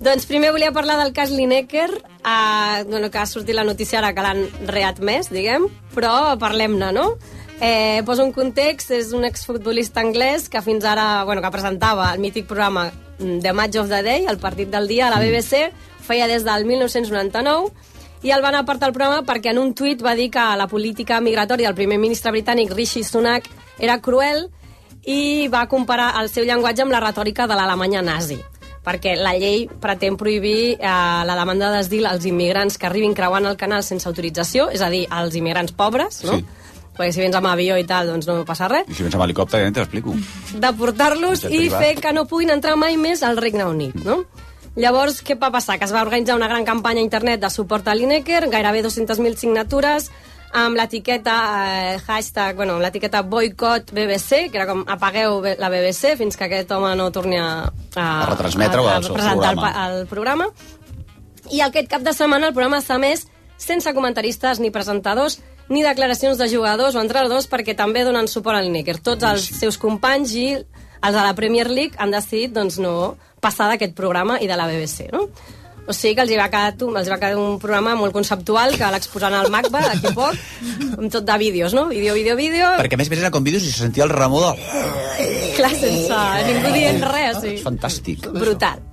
[0.00, 4.14] Doncs primer volia parlar del cas Lineker, eh, bueno, que ha sortit la notícia ara
[4.16, 7.18] que l'han readmès, diguem, però parlem-ne, no?
[7.60, 12.20] Eh, poso un context, és un exfutbolista anglès que fins ara, bueno, que presentava el
[12.22, 12.86] mític programa
[13.18, 15.68] mm, The Match of the Day, el partit del dia, a la BBC,
[16.00, 17.68] feia des del 1999,
[18.22, 21.20] i el van apartar el programa perquè en un tuit va dir que la política
[21.20, 24.48] migratòria del primer ministre britànic Rishi Sunak era cruel
[25.04, 28.36] i va comparar el seu llenguatge amb la retòrica de l'Alemanya nazi
[28.84, 30.88] perquè la llei pretén prohibir eh,
[31.28, 35.04] la demanda d'asil als immigrants que arribin creuant el canal sense autorització, és a dir,
[35.10, 36.38] als immigrants pobres, no?
[36.38, 36.59] Sí.
[36.96, 38.88] Perquè si vens amb avió i tal, doncs no passa res.
[38.90, 40.14] I si vens amb helicòpter, ja t'ho explico.
[40.60, 41.80] Deportar-los Jet i privat.
[41.82, 44.24] fer que no puguin entrar mai més al Regne Unit, no?
[44.76, 45.78] Llavors, què va passar?
[45.78, 49.34] Que es va organitzar una gran campanya a internet de suport a l'Inecker, gairebé 200.000
[49.36, 50.10] signatures,
[50.52, 51.34] amb l'etiqueta
[51.94, 56.70] eh, hashtag, bueno, l'etiqueta boicot BBC, que era com apagueu la BBC fins que aquest
[56.74, 57.48] home no torni a,
[57.94, 59.72] a, A retransmetre-ho a, al seu presentar el, programa.
[59.72, 60.48] pa- el programa.
[61.50, 63.26] I aquest cap de setmana el programa s'ha més
[63.60, 68.66] sense comentaristes ni presentadors ni declaracions de jugadors o entrenadors perquè també donen suport al
[68.66, 68.98] Lineker.
[69.06, 73.70] Tots els seus companys i els de la Premier League han decidit doncs, no passar
[73.70, 75.28] d'aquest programa i de la BBC, no?
[75.88, 78.76] O sigui que els hi va quedar, els hi va quedar un programa molt conceptual
[78.78, 80.44] que l'exposaran al MACBA d'aquí a poc,
[80.98, 81.88] amb tot de vídeos, no?
[81.90, 82.68] Vídeo, vídeo, vídeo...
[82.82, 84.62] Perquè a més a més era com vídeos i se sentia el remor del...
[85.56, 87.56] Clar, sense ningú dient res, sí.
[87.64, 88.28] Fantàstic.
[88.36, 88.89] Brutal.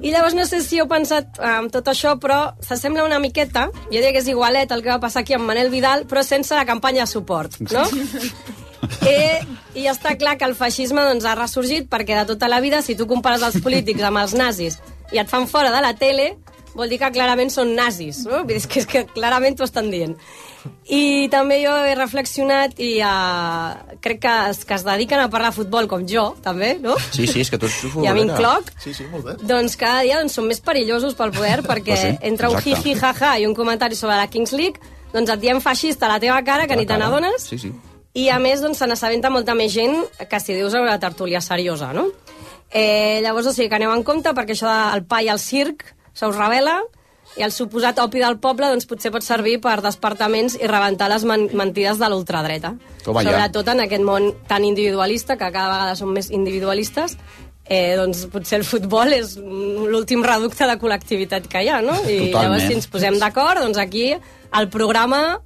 [0.00, 3.66] I llavors no sé si heu pensat eh, amb tot això, però s'assembla una miqueta,
[3.88, 6.54] jo diria que és igualet el que va passar aquí amb Manel Vidal, però sense
[6.54, 7.86] la campanya de suport, no?
[9.04, 9.40] Eh,
[9.74, 12.94] I està clar que el feixisme doncs, ha ressorgit perquè de tota la vida, si
[12.96, 14.78] tu compares els polítics amb els nazis
[15.12, 16.28] i et fan fora de la tele,
[16.78, 18.44] vol dir que clarament són nazis, no?
[18.44, 20.14] Vull dir, és que, és que clarament t'ho estan dient.
[20.90, 25.50] I també jo he reflexionat i uh, crec que els que es dediquen a parlar
[25.52, 26.96] de futbol, com jo, també, no?
[27.14, 28.70] Sí, sí, és que tu ets I a m'incloc.
[28.82, 29.36] Sí, sí, molt bé.
[29.48, 32.94] Doncs cada dia doncs, són més perillosos pel poder perquè Pues sí, entre un jiji
[32.98, 36.40] jaja i un comentari sobre la Kings League doncs et diem feixista a la teva
[36.44, 37.70] cara que ni te n'adones Sí, sí.
[38.20, 41.94] i a més doncs, se n'assabenta molta més gent que si dius una tertúlia seriosa,
[41.96, 42.10] no?
[42.68, 45.86] Eh, llavors, o sigui, que aneu en compte perquè això del pa i el circ
[46.18, 46.80] se us revela
[47.38, 51.26] i el suposat opi del poble doncs, potser pot servir per despertaments i rebentar les
[51.28, 52.72] men mentides de l'ultradreta.
[53.04, 57.18] Sobretot en aquest món tan individualista, que cada vegada som més individualistes,
[57.68, 61.94] eh, doncs potser el futbol és l'últim reducte de col·lectivitat que hi ha, no?
[62.08, 62.40] I Totalment.
[62.40, 65.38] llavors si ens posem d'acord, doncs aquí el programa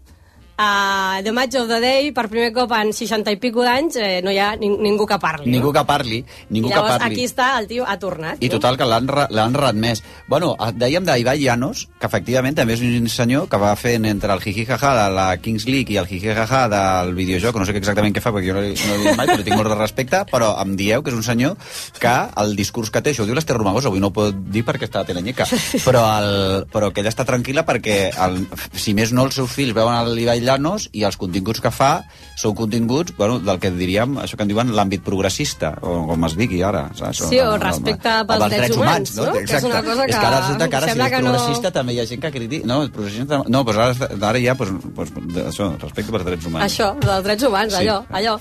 [0.59, 4.21] uh, The Match of the Day, per primer cop en 60 i pico d'anys, eh,
[4.25, 5.51] no hi ha ning ningú que parli.
[5.51, 5.75] Ningú no?
[5.79, 7.15] que parli, ningú I que llavors parli.
[7.17, 8.43] aquí està, el tio ha tornat.
[8.43, 10.03] I total, que l'han re- l'han readmès.
[10.29, 14.33] Bueno, eh, dèiem d'Ibai Llanos, que efectivament també és un senyor que va fent entre
[14.33, 18.23] el jiji-jaja de la Kings League i el jiji-jaja del videojoc, no sé exactament què
[18.25, 21.03] fa, perquè jo no, no dit mai, però tinc molt de respecte, però em dieu
[21.03, 21.57] que és un senyor
[21.99, 24.65] que el discurs que té, això ho diu l'Ester Romagosa, avui no ho pot dir
[24.67, 25.47] perquè està a Telenyeca,
[25.87, 28.43] però, el, però que ella està tranquil·la perquè, el,
[28.75, 32.03] si més no, els seus fills veuen l'Ibai Llanos i els continguts que fa
[32.39, 36.37] són continguts bueno, del que diríem, això que en diuen l'àmbit progressista, o com es
[36.37, 36.89] digui ara.
[36.99, 37.23] Saps?
[37.31, 39.31] Sí, o respecte pels drets humans, no?
[39.33, 41.33] Que és una cosa és que que ara resulta que ara si és que no-
[41.33, 42.67] progressista també hi ha gent que critica...
[42.67, 43.43] No, progressista...
[43.49, 45.11] No, però ara, ara ja, pues, pues,
[45.47, 46.65] això, respecte pels drets humans.
[46.71, 47.83] Això, dels drets humans, Sí.
[47.87, 48.39] allò, allò.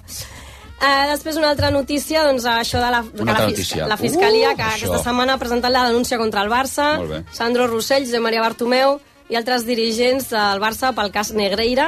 [0.81, 3.85] Uh, després una altra notícia, doncs això de la, que la, altra fis- notícia.
[3.87, 4.87] la Fiscalia, Uh, que això.
[4.87, 6.87] aquesta setmana ha presentat la denúncia contra el Barça.
[7.31, 8.99] Sandro Rossell, Josep Maria Bartomeu
[9.31, 11.87] i altres dirigents del Barça pel cas Negreira.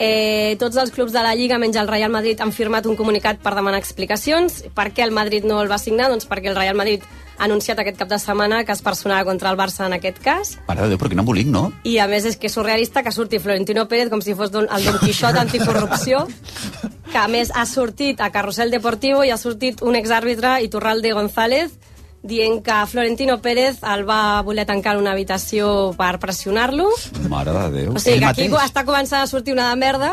[0.00, 3.42] Eh, tots els clubs de la Lliga, menys el Real Madrid, han firmat un comunicat
[3.42, 4.62] per demanar explicacions.
[4.72, 6.08] Per què el Madrid no el va signar?
[6.08, 7.04] Doncs perquè el Real Madrid
[7.36, 10.54] ha anunciat aquest cap de setmana que es personarà contra el Barça en aquest cas.
[10.68, 11.66] Mare de Déu, però quin embolic, no?
[11.84, 14.70] I a més és que és surrealista que surti Florentino Pérez com si fos don,
[14.70, 16.26] el Don Quixot anticorrupció,
[17.10, 21.76] que a més ha sortit a Carrusel Deportivo i ha sortit un exàrbitre, Iturralde González,
[22.22, 26.90] dient que Florentino Pérez el va voler tancar en una habitació per pressionar-lo.
[27.32, 27.94] Mare de Déu.
[27.96, 28.68] O sigui Ell que aquí mateix.
[28.68, 30.10] està començant a sortir una de merda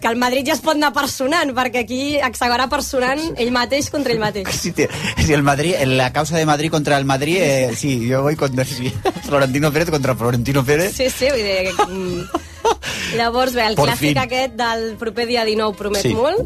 [0.00, 4.12] que el Madrid ja es pot anar personant, perquè aquí s'acabarà personant ell mateix contra
[4.14, 4.46] ell mateix.
[4.54, 8.06] Si, te- si el Madrid, en la causa de Madrid contra el Madrid, eh, sí,
[8.06, 8.92] yo voy contra sí,
[9.24, 10.94] Florentino Pérez contra Florentino Pérez.
[10.94, 11.74] Sí, sí, vull dir...
[11.74, 12.28] que, mm.
[13.16, 14.18] Llavors, bé, el Por clàssic fin.
[14.18, 16.14] aquest del proper dia 19 promet Sí.
[16.14, 16.38] molt.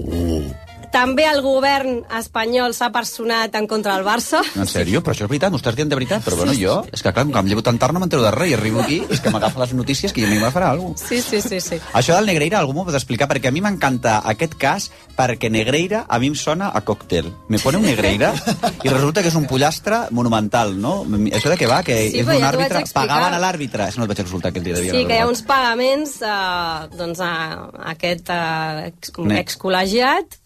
[0.92, 4.42] També el govern espanyol s'ha personat en contra del Barça.
[4.60, 5.00] En sèrio?
[5.00, 5.52] Però això és veritat?
[5.52, 6.24] M'ho estàs dient de veritat?
[6.26, 8.32] Però bueno, jo, és que clar, com que em llevo tan tard no m'entero de
[8.34, 11.08] res i arribo aquí, és que m'agafa les notícies que jo m'hi farà alguna cosa.
[11.08, 11.80] Sí, sí, sí, sí.
[11.96, 13.30] Això del Negreira algú m'ho pot explicar?
[13.30, 17.30] Perquè a mi m'encanta aquest cas perquè Negreira a mi em sona a còctel.
[17.48, 18.32] Me pone un Negreira
[18.84, 21.02] i resulta que és un pollastre monumental, no?
[21.32, 21.82] Això de què va?
[21.86, 22.84] Que Sí, és un ja àrbitre...
[22.92, 23.86] Pagaven a l'àrbitre.
[23.88, 24.76] Això no el vaig resultar aquell dia.
[24.76, 27.32] devia Sí, que hi ha uns pagaments eh, doncs, a,
[27.72, 30.38] a aquest eh, ex, excol·legiat,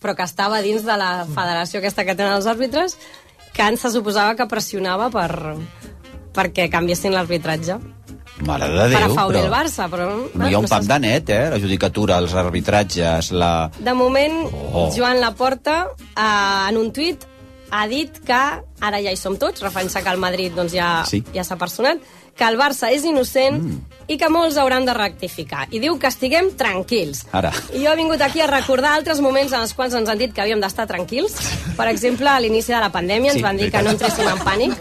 [0.00, 2.96] però que estava dins de la federació aquesta que tenen els àrbitres,
[3.52, 5.56] que ens se suposava que pressionava per,
[6.36, 7.78] perquè canviessin l'arbitratge.
[8.46, 9.48] Mare de Déu, per afavorir però...
[9.48, 10.06] el Barça, però...
[10.32, 11.42] No hi ha un no pam de net, eh?
[11.52, 13.52] La judicatura, els arbitratges, la...
[13.78, 14.38] De moment,
[14.72, 14.86] Oh.
[14.94, 15.80] Joan Laporta,
[16.14, 17.26] eh, en un tuit,
[17.70, 18.38] ha dit que
[18.80, 21.20] ara ja hi som tots, referint-se que el Madrid doncs, ja Sí.
[21.34, 21.98] ja s'ha personat,
[22.36, 23.99] que el Barça és innocent mm.
[24.10, 25.68] I que molts hauran de rectificar.
[25.70, 27.22] I diu que estiguem tranquils.
[27.36, 27.52] Ara.
[27.72, 30.32] I jo he vingut aquí a recordar altres moments en els quals ens han dit
[30.34, 31.36] que havíem d'estar tranquils.
[31.78, 33.84] Per exemple, a l'inici de la pandèmia ens Sí, van dir que veritat.
[33.86, 34.74] no entréssim en pànic,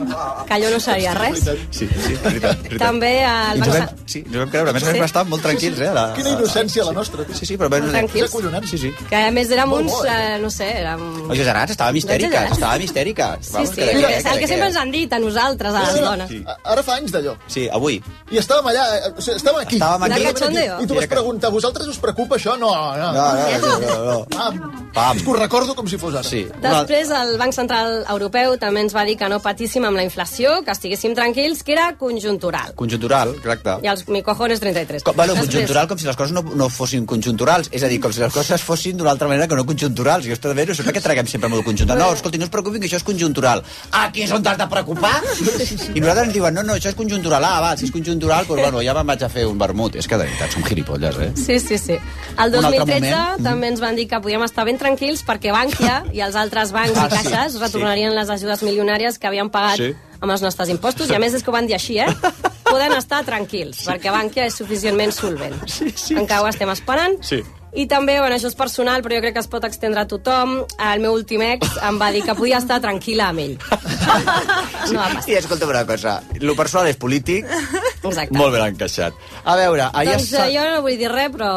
[0.47, 1.43] que allò no seria res.
[1.45, 2.79] Sí, sí, veritat, veritat.
[2.81, 3.85] També ho Barça...
[3.85, 4.69] vam, sí, ens ho vam creure.
[4.69, 4.93] A més, Sí.
[4.97, 5.91] vam estar molt tranquils, eh?
[5.93, 7.25] La, Quina innocència la nostra.
[7.33, 7.69] Sí, sí, però...
[7.69, 8.33] Molt tranquils.
[8.69, 8.91] Sí, sí.
[9.09, 10.35] Que a més érem Molt uns, bo, eh?
[10.35, 11.05] eh, no sé, érem...
[11.29, 12.57] O exagerats, estàvem histèriques, Exagerats.
[12.57, 13.45] estàvem histèriques.
[13.45, 15.73] Sí, Vamos, sí, que de el, que, que que sempre ens han dit a nosaltres,
[15.75, 16.31] a les dones.
[16.63, 17.37] Ara fa anys d'allò.
[17.47, 18.01] Sí, avui.
[18.31, 19.75] I estàvem allà, eh, O sigui, estàvem aquí.
[19.75, 20.19] Estàvem aquí.
[20.23, 20.75] De cachondeo.
[20.79, 22.55] I tu vas preguntar, vosaltres us preocupa això?
[22.59, 23.09] No, no.
[23.11, 24.17] No, no, no, no, no.
[24.31, 24.59] Pam.
[24.95, 25.17] Pam.
[25.17, 26.23] És que ho recordo com si fos ara.
[26.23, 26.45] Sí.
[26.63, 30.61] Després, el Banc Central Europeu també ens va dir que no patíssim amb la inflació,
[30.65, 32.73] que estiguéssim tranquils, que era conjuntural.
[32.79, 33.75] Conjuntural, exacte.
[33.83, 35.03] I els mi cojones 33.
[35.03, 37.69] Com, bueno, Després- conjuntural com si les coses no, no fossin conjunturals.
[37.71, 40.25] És a dir, com si les coses fossin d'una altra manera que no conjunturals.
[40.25, 41.99] Jo també no sé per què traguem sempre molt conjuntural.
[41.99, 43.63] No, escolti, no es preocupin que això és conjuntural.
[43.91, 45.15] Aquí és on t'has de preocupar?
[45.93, 47.43] I nosaltres ens diuen, no, no, això és conjuntural.
[47.43, 49.95] Ah, va, si és conjuntural, doncs bueno, ja me'n vaig a fer un vermut.
[49.99, 51.31] És que de veritat, som gilipolles, eh?
[51.35, 51.97] Sí, sí, sí.
[52.37, 53.43] El Un altre 2013 moment.
[53.49, 56.97] també ens van dir que podíem estar ben tranquils perquè Bankia i els altres bancs
[56.97, 57.63] Ah, i sí, caixes sí.
[57.65, 59.91] retornarien les ajudes milionàries que havien pagat Sí.
[60.21, 61.09] amb els nostres impostos.
[61.09, 62.07] I a més és que ho van dir així, eh?
[62.69, 65.55] Poden estar tranquils, perquè Bankia és suficientment solvent.
[65.67, 67.17] Sí, sí, Encara ho estem esperant.
[67.25, 67.39] Sí.
[67.73, 70.63] I també, bueno, això és personal, però jo crec que es pot extendre a tothom.
[70.91, 73.57] El meu últim ex em va dir que podia estar tranquil·la amb ell.
[74.89, 75.29] No va passar.
[75.29, 77.45] I escolta'm una cosa, lo personal és polític,
[78.01, 78.33] Exacte.
[78.37, 79.13] molt ben encaixat.
[79.45, 81.49] A veure, ahir Doncs eh, jo no vull dir res, però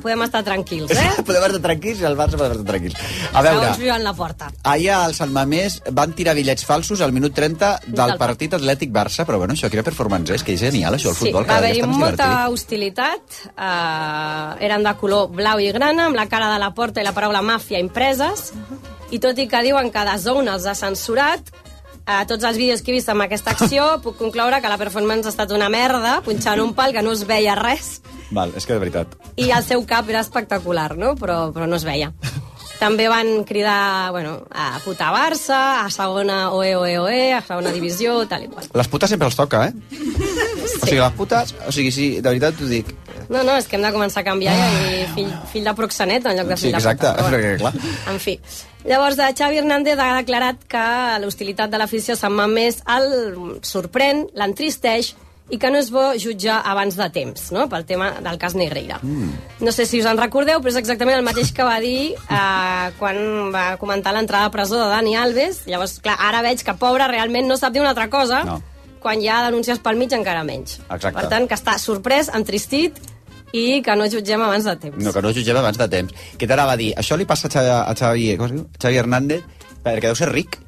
[0.00, 1.10] podem estar tranquils, eh?
[1.28, 2.96] Podem estar tranquils i el Barça podem estar tranquils.
[3.32, 4.48] A veure, Segons viuen la porta.
[4.72, 9.26] ahir al Sant Mamés van tirar bitllets falsos al minut 30 del Del partit Atlètic-Barça,
[9.28, 11.68] però bueno, això quina performance és, que és genial això, el Sí, futbol, va cada
[11.68, 12.52] dia haver-hi molta divertit.
[12.54, 13.38] hostilitat.
[13.52, 17.14] Uh, eren de color blau i grana, amb la cara de la porta i la
[17.16, 18.52] paraula màfia impreses.
[19.10, 21.52] I tot i que diuen que The Zone els ha censurat,
[22.08, 25.28] a tots els vídeos que he vist amb aquesta acció puc concloure que la performance
[25.28, 27.98] ha estat una merda, punxant un pal que no es veia res,
[28.30, 29.14] Val, és que de veritat.
[29.36, 31.14] i el seu cap era espectacular, no?
[31.16, 32.12] però, però no es veia.
[32.78, 38.20] També van cridar bueno, a puta Barça, a segona OE, OE, OE, a segona divisió,
[38.30, 38.68] tal i qual.
[38.78, 39.74] Les putes sempre els toca, eh?
[40.68, 41.54] O sigui, les putes...
[41.66, 42.92] O sigui, sí, de veritat t'ho dic.
[43.28, 45.74] No, no, és que hem de començar a canviar i a dir fill, fill de
[45.76, 47.28] proxenet en lloc de Sí, fill exacte, de puta.
[47.30, 47.72] perquè, clar...
[48.14, 48.38] En fi.
[48.88, 50.84] Llavors, eh, Xavi Hernández ha declarat que
[51.20, 53.08] l'hostilitat de l'afició a Sant Mamés el
[53.66, 55.14] sorprèn, l'entristeix
[55.50, 58.98] i que no és bo jutjar abans de temps, no?, pel tema del cas Negreira.
[59.02, 59.30] Mm.
[59.64, 62.88] No sé si us en recordeu, però és exactament el mateix que va dir eh,
[62.98, 63.20] quan
[63.54, 65.62] va comentar l'entrada a presó de Dani Alves.
[65.66, 68.58] Llavors, clar, ara veig que pobre realment no sap dir una altra cosa, No.
[69.00, 70.80] quan hi ha denúncies pel mig encara menys.
[70.90, 71.14] Exacte.
[71.16, 72.96] Per tant, que està sorprès, entristit
[73.52, 74.98] i que no jutgem abans de temps.
[75.04, 76.12] No, que no jutgem abans de temps.
[76.38, 76.92] Què t'anava a dir?
[77.00, 78.66] Això li passa a Xavi, a Xavi, com es diu?
[78.82, 79.42] Xavi Hernández
[79.84, 80.58] perquè deu ser ric.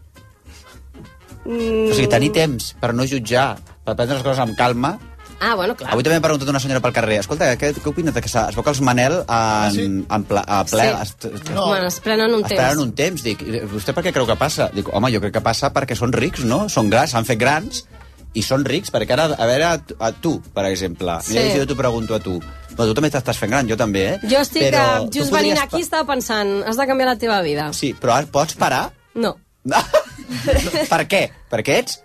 [1.45, 1.91] Mm.
[1.91, 4.99] O sigui, tenir temps per no jutjar, per prendre les coses amb calma.
[5.41, 5.95] Ah, bueno, clar.
[5.95, 8.35] Avui també m'ha preguntat una senyora pel carrer, escolta, què, què opines de que es
[8.57, 9.87] veu que els Manel en, ah, sí?
[10.05, 11.15] en ple, a ple Sí.
[11.31, 11.69] es, No.
[11.69, 12.61] Bueno, es prenen un es temps.
[12.61, 13.23] prenen un temps.
[13.25, 13.41] Dic,
[13.73, 14.69] vostè per què creu que passa?
[14.75, 16.69] Dic, home, jo crec que passa perquè són rics, no?
[16.69, 17.87] Són grans, s'han fet grans
[18.35, 21.39] i són rics, perquè ara, a veure, a tu, a tu per exemple, Sí.
[21.39, 22.37] mira jo t'ho pregunto a tu.
[22.81, 24.19] Bueno, tu també t'estàs fent gran, jo també, eh?
[24.25, 27.43] Jo estic, Però eh, just podries venint aquí, estava pensant, has de canviar la teva
[27.45, 27.67] vida.
[27.77, 28.87] Sí, però ara pots parar?
[29.21, 29.35] No,
[30.93, 31.27] per què?
[31.53, 31.99] Perquè ets...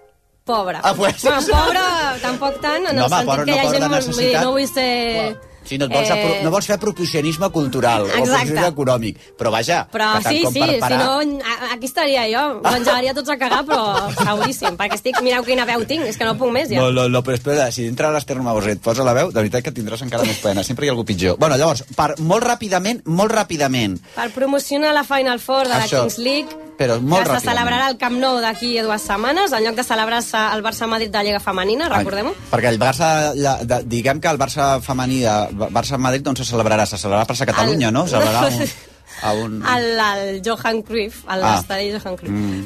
[0.46, 0.78] pobre.
[0.84, 1.84] Ah, pues- Bueno, pobre,
[2.22, 4.10] tampoc tant, en No, el home, sentit pobre, que hi no ha gent molt...
[4.12, 5.36] Vull dir, no vull ser...
[5.66, 6.40] Sí, no, et vols, eh...
[6.46, 8.22] no vols fer apropiacionisme cultural o Exacte.
[8.30, 9.22] apropiacionisme econòmic.
[9.40, 11.02] Però vaja, Però sí, sí, per parar...
[11.02, 11.40] si no,
[11.74, 12.44] aquí estaria jo.
[12.62, 15.22] Ens engegaria tots a cagar, però seguríssim, perquè estic...
[15.26, 16.80] Mireu quina veu tinc, és que no puc més ja.
[16.82, 19.66] No, no, no, però espera, si dintre l'Ester Magoser et posa la veu, de veritat
[19.66, 20.64] que tindràs encara més pena.
[20.68, 21.40] Sempre hi ha algú pitjor.
[21.42, 26.04] Bueno, llavors, per, molt ràpidament, molt ràpidament, Per promocionar la Final Four de la Això,
[26.06, 27.46] Kings League, però molt que se ràpidament.
[27.50, 31.24] celebrarà al Camp Nou d'aquí a dues setmanes, en lloc de celebrar-se el Barça-Madrid de
[31.24, 32.34] Lliga Femenina, recordem-ho?
[32.52, 36.86] Perquè el Barça, la, de, diguem que el Barça femení de Barça-Madrid on se celebrarà?
[36.86, 38.06] Se celebrarà per a Catalunya, El- no?
[38.08, 38.68] Se celebrarà un,
[39.22, 39.62] a un...
[39.66, 41.56] Al, al Johan Cruyff, a Ah.
[41.56, 42.34] l'estadi Johan Cruyff.
[42.34, 42.66] Mm,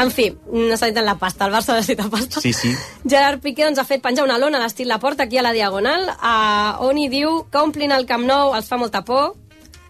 [0.00, 2.40] En fi, necessiten la pasta, el Barça necessita pasta.
[2.40, 2.70] sí, sí.
[3.06, 6.06] Gerard Piqué doncs, ha fet penjar una lona a l'estil Laporta aquí a la Diagonal,
[6.22, 9.34] a, on hi diu que omplin el Camp Nou els fa molta por,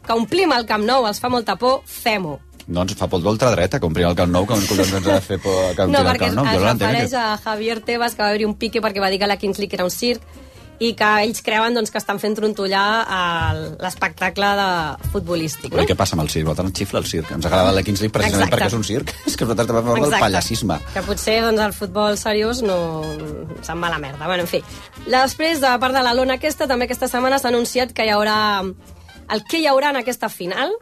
[0.05, 2.41] que omplim el Camp Nou els fa molta por, fem-ho.
[2.67, 5.75] Doncs fa por d'ultradreta, comprir el Camp Nou, que collons ens ha de fer por
[5.75, 6.47] que No, omplir el perquè Camp Nou.
[6.47, 9.19] es no l'entenc, refereix a Javier Tebas, que va haver-hi un pique perquè va dir
[9.19, 10.23] que la Kings League era un circ
[10.81, 13.05] i que ells creuen doncs, que estan fent trontollar
[13.53, 15.71] el- l'espectacle de futbolístic.
[15.75, 16.47] Però i què passa amb el circ?
[16.47, 17.31] Vosaltres ens xifla el circ.
[17.33, 18.65] Ens agrada la Kings League precisament Exacte.
[18.65, 19.13] perquè és un circ.
[19.27, 20.21] És que nosaltres també fem el Exacte.
[20.25, 20.79] pallassisme.
[20.95, 23.03] Que potser doncs, el futbol seriós no
[23.61, 24.25] se'n va a la merda.
[24.27, 24.63] Bueno, en fi.
[25.07, 28.63] Després, de part de la lona aquesta, també aquesta setmana s'ha anunciat que hi haurà
[28.65, 30.73] el que hi haurà en aquesta final.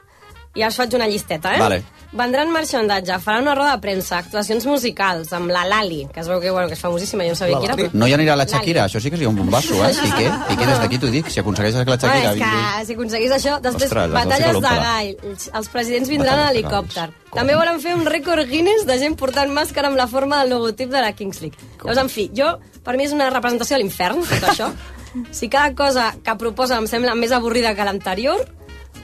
[0.59, 1.63] I ara us faig una llisteta, eh?
[1.63, 1.79] Vale.
[2.19, 6.41] Vendran marxandatge, faran una roda de premsa, actuacions musicals amb la Lali, que es veu
[6.41, 7.77] que, bueno, que és famosíssima, jo no sabia qui era.
[7.77, 7.91] Però...
[7.93, 9.93] No hi anirà la Shakira, això sí que seria un bombasso, eh?
[10.07, 12.97] Piqué, Piqué des d'aquí t'ho dic, si aconsegueix que la Shakira Ah, és que si
[12.97, 13.59] aconseguís això...
[13.61, 15.15] Després, Ostres, les batalles de sí que gall,
[15.61, 17.09] els- presidents vindran a helicòpter.
[17.37, 20.89] També volen fer un rècord Guinness de gent portant màscara amb la forma del logotip
[20.91, 21.61] de la Kings League.
[21.77, 24.73] Llavors, en fi, jo, per mi és una representació de l'infern, tot això.
[25.39, 28.49] si cada cosa que proposa em sembla més avorrida que l'anterior,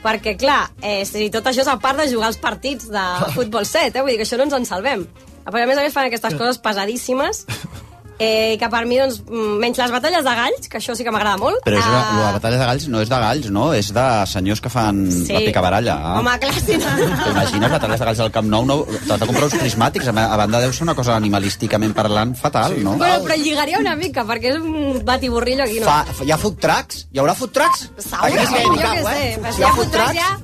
[0.05, 3.05] perquè, clar, eh, si tot això és a part de jugar els partits de
[3.37, 4.03] futbol 7, eh?
[4.03, 5.07] vull dir que això no ens en salvem.
[5.45, 7.45] A més a més, fan aquestes coses pesadíssimes
[8.19, 11.11] eh, que per mi, doncs, mm, menys les batalles de galls, que això sí que
[11.11, 11.59] m'agrada molt.
[11.65, 12.19] Però és, uh...
[12.21, 13.65] la batalla de galls no és de galls, no?
[13.73, 15.33] És de senyors que fan Sí.
[15.33, 15.95] la picabaralla.
[15.99, 16.19] Ah.
[16.19, 16.77] Home, clar, sí.
[17.25, 18.65] T'imagines batalles de galls al Camp Nou?
[18.65, 20.07] No, T'has de comprar uns prismàtics.
[20.09, 22.95] A banda deu ser una cosa animalísticament parlant fatal, no?
[23.01, 25.87] Bueno, però lligaria una mica, perquè és un batiborrillo aquí, no?
[25.91, 27.05] Fa, hi ha food trucks?
[27.11, 27.89] Hi haurà food trucks?
[27.97, 29.39] Segur, Aquí sí jo què sé, eh?
[29.51, 30.15] Si hi ha hi ha food trucks...
[30.19, 30.35] ja-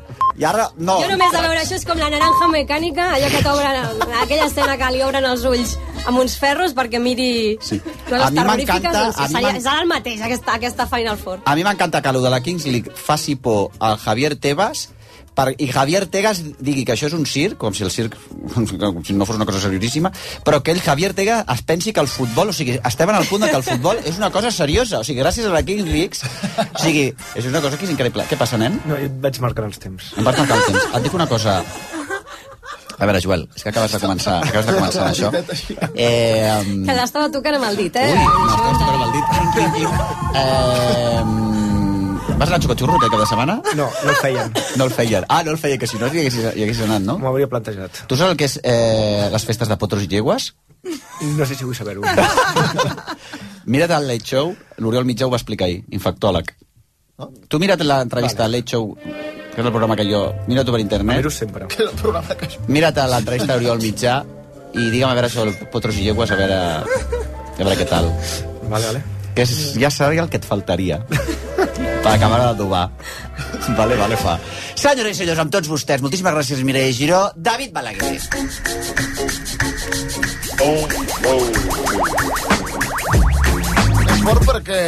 [0.41, 0.95] I ara, no.
[1.03, 4.77] jo només de veure això és com la naranja mecànica, allò que t'obren, aquella escena
[4.79, 5.73] que li obren els ulls
[6.05, 7.79] amb uns ferros perquè miri sí.
[8.09, 11.17] coses A mi m'encanta- doncs, a mi seria, m'en- serà el mateix, aquesta, aquesta Final
[11.17, 11.41] Four.
[11.45, 14.89] A mi m'encanta que allò de la Kings League faci por al Javier Tebas
[15.33, 18.17] per, i Javier Tegas digui que això és un circ, com si el circ
[18.51, 18.65] com
[19.07, 20.11] si no fos una cosa serioríssima,
[20.43, 23.25] però que ell, Javier Tega, es pensi que el futbol, o sigui, estem en el
[23.29, 25.87] punt de que el futbol és una cosa seriosa, o sigui, gràcies a la Kings
[25.87, 26.19] League,
[26.75, 28.25] o sigui, és una cosa que és increïble.
[28.27, 28.81] Què passa, nen?
[28.85, 30.11] No, jo vaig marcant els temps.
[30.17, 30.89] Em vas marcar el temps.
[30.97, 31.61] Et dic una cosa...
[33.01, 35.29] A veure, Joel, és que acabes de començar, acabes de començar amb això.
[35.97, 38.11] Eh, um, Que l'estava tocant amb el dit, eh?
[38.13, 39.25] Ui, m'estaves tocant amb el dit.
[40.37, 41.21] Eh,
[42.37, 43.55] vas anar a Xocotxurro aquest cap de setmana?
[43.79, 44.53] No, no el feien.
[44.77, 45.25] No el feien.
[45.29, 47.17] Ah, no el feia, que si no hi haguessis, hi haguessis anat, no?
[47.21, 48.03] M'ho hauria plantejat.
[48.05, 50.51] Tu saps el que és eh, les festes de potros i llegües?
[51.37, 52.05] No sé si vull saber-ho.
[53.71, 56.53] Mira't el Late Show, l'Oriol Mitjà ho va explicar ahir, infectòleg.
[57.49, 58.95] Tu mira't l'entrevista al Late Show,
[59.53, 60.21] que és el programa que jo...
[60.47, 61.17] Mira-t'ho per internet.
[61.19, 61.67] Miro sempre.
[61.67, 62.49] Que era el programa que...
[62.71, 64.21] Mira't a l'entrevista d'Oriol Mitjà
[64.71, 68.11] i digue'm a veure el potros i llegües, a veure, a veure què tal.
[68.69, 69.03] Vale, vale.
[69.35, 71.01] Que és, ja sabia el que et faltaria
[72.01, 72.85] per acabar d'adobar.
[73.77, 74.37] Vale, vale, fa.
[74.75, 77.21] Senyores i senyors, amb tots vostès, moltíssimes gràcies, Mireia Giró.
[77.35, 78.15] David Balaguer.
[80.61, 82.50] És
[84.21, 84.79] fort perquè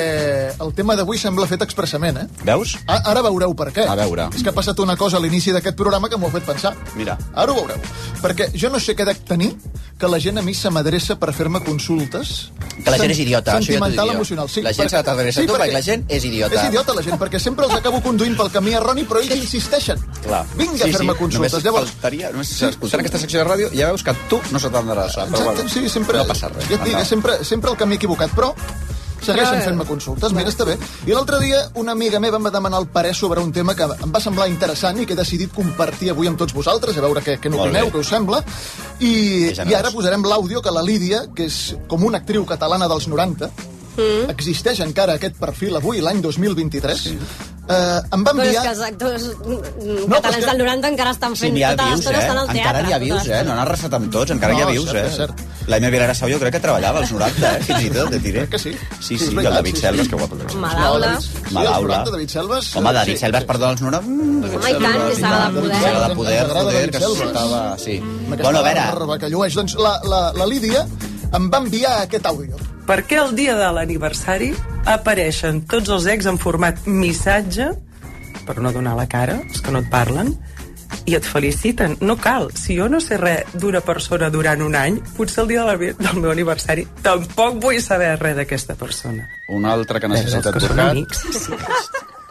[0.61, 2.25] el tema d'avui sembla fet expressament, eh?
[2.45, 2.75] Veus?
[2.87, 3.85] A ara veureu per què.
[3.89, 4.27] A veure.
[4.35, 6.73] És que ha passat una cosa a l'inici d'aquest programa que m'ho ha fet pensar.
[6.99, 7.17] Mira.
[7.33, 7.79] Ara ho veureu.
[8.21, 9.53] Perquè jo no sé què dec tenir
[9.99, 12.51] que la gent a mi se m'adreça per fer-me consultes.
[12.83, 14.49] Que la gent és idiota, això ja t'ho emocional.
[14.49, 16.59] Sí, La gent s'ha d'adreçar a tu perquè la gent és idiota.
[16.59, 20.01] És idiota la gent, perquè sempre els acabo conduint pel camí erroni, però ells insisteixen.
[20.23, 20.43] Clar.
[20.59, 21.53] Vinga a fer-me consultes.
[21.53, 24.59] Només Llavors, faltaria, només sí, escoltant aquesta secció de ràdio, ja veus que tu no
[24.59, 24.73] se.
[24.73, 26.65] Però Exacte, bueno, sí, sempre, no passa res.
[26.67, 28.51] Ja et dic, sempre, sempre el camí equivocat, però
[29.25, 30.77] segueixen fent-me consultes, mira, està bé.
[31.07, 33.87] I l'altre dia una amiga meva em va demanar el parer sobre un tema que
[33.87, 37.23] em va semblar interessant i que he decidit compartir avui amb tots vosaltres, a veure
[37.25, 38.43] què, què n'opineu, què us sembla.
[38.99, 39.13] I.
[39.53, 43.51] I ara posarem l'àudio que la Lídia, que és com una actriu catalana dels 90,
[43.93, 44.29] Mm.
[44.33, 47.11] existeix encara aquest perfil avui, l'any 2023, sí.
[47.13, 48.63] eh, em va Però és enviar...
[48.63, 51.53] que els actors mm, No, però és catalans que- del 90 encara estan Sí, fent
[51.53, 52.15] n'hi ha tota vius, eh?
[52.23, 52.61] estan al teatre.
[52.63, 53.41] Encara n'hi ha vius, eh?
[53.45, 55.11] No n'ha arrasat amb tots, encara No, n'hi ha vius, cert, eh?
[55.11, 55.43] és cert.
[55.71, 57.61] L'Aime Vilarasau jo crec que treballava als 90, eh?
[57.69, 58.47] Fins i tot, et diré.
[58.51, 58.73] Que sí.
[58.99, 60.09] Sí, és sí, i el David sí, Selves, sí.
[60.11, 60.35] que guapo.
[60.41, 60.57] també.
[60.65, 61.13] Madaula.
[61.21, 62.01] Sí, els Madaula.
[62.01, 62.71] 90, David Selves...
[62.75, 63.47] Home, David sí, Selves, sí.
[63.53, 64.01] perdó, als 90...
[64.01, 65.79] Mm, Home, i tant, que saga de poder.
[65.85, 67.63] Saga de poder, David que estava...
[67.77, 67.99] Sí.
[68.33, 69.53] Bueno, a veure, barba que llueix.
[69.55, 70.83] Doncs la, la, la Lídia
[71.37, 72.57] em va enviar aquest àudio.
[72.87, 74.51] Per què el dia de l'aniversari
[74.91, 77.69] apareixen tots els ex en format missatge,
[78.43, 80.33] per no donar la cara, els que no et parlen,
[81.07, 81.95] i et feliciten.
[82.01, 82.49] No cal.
[82.59, 85.93] Si jo no sé res d'una persona durant un any, potser el dia de la,
[85.99, 89.27] del meu aniversari tampoc vull saber res d'aquesta persona.
[89.49, 90.97] un altre que necessita advocat.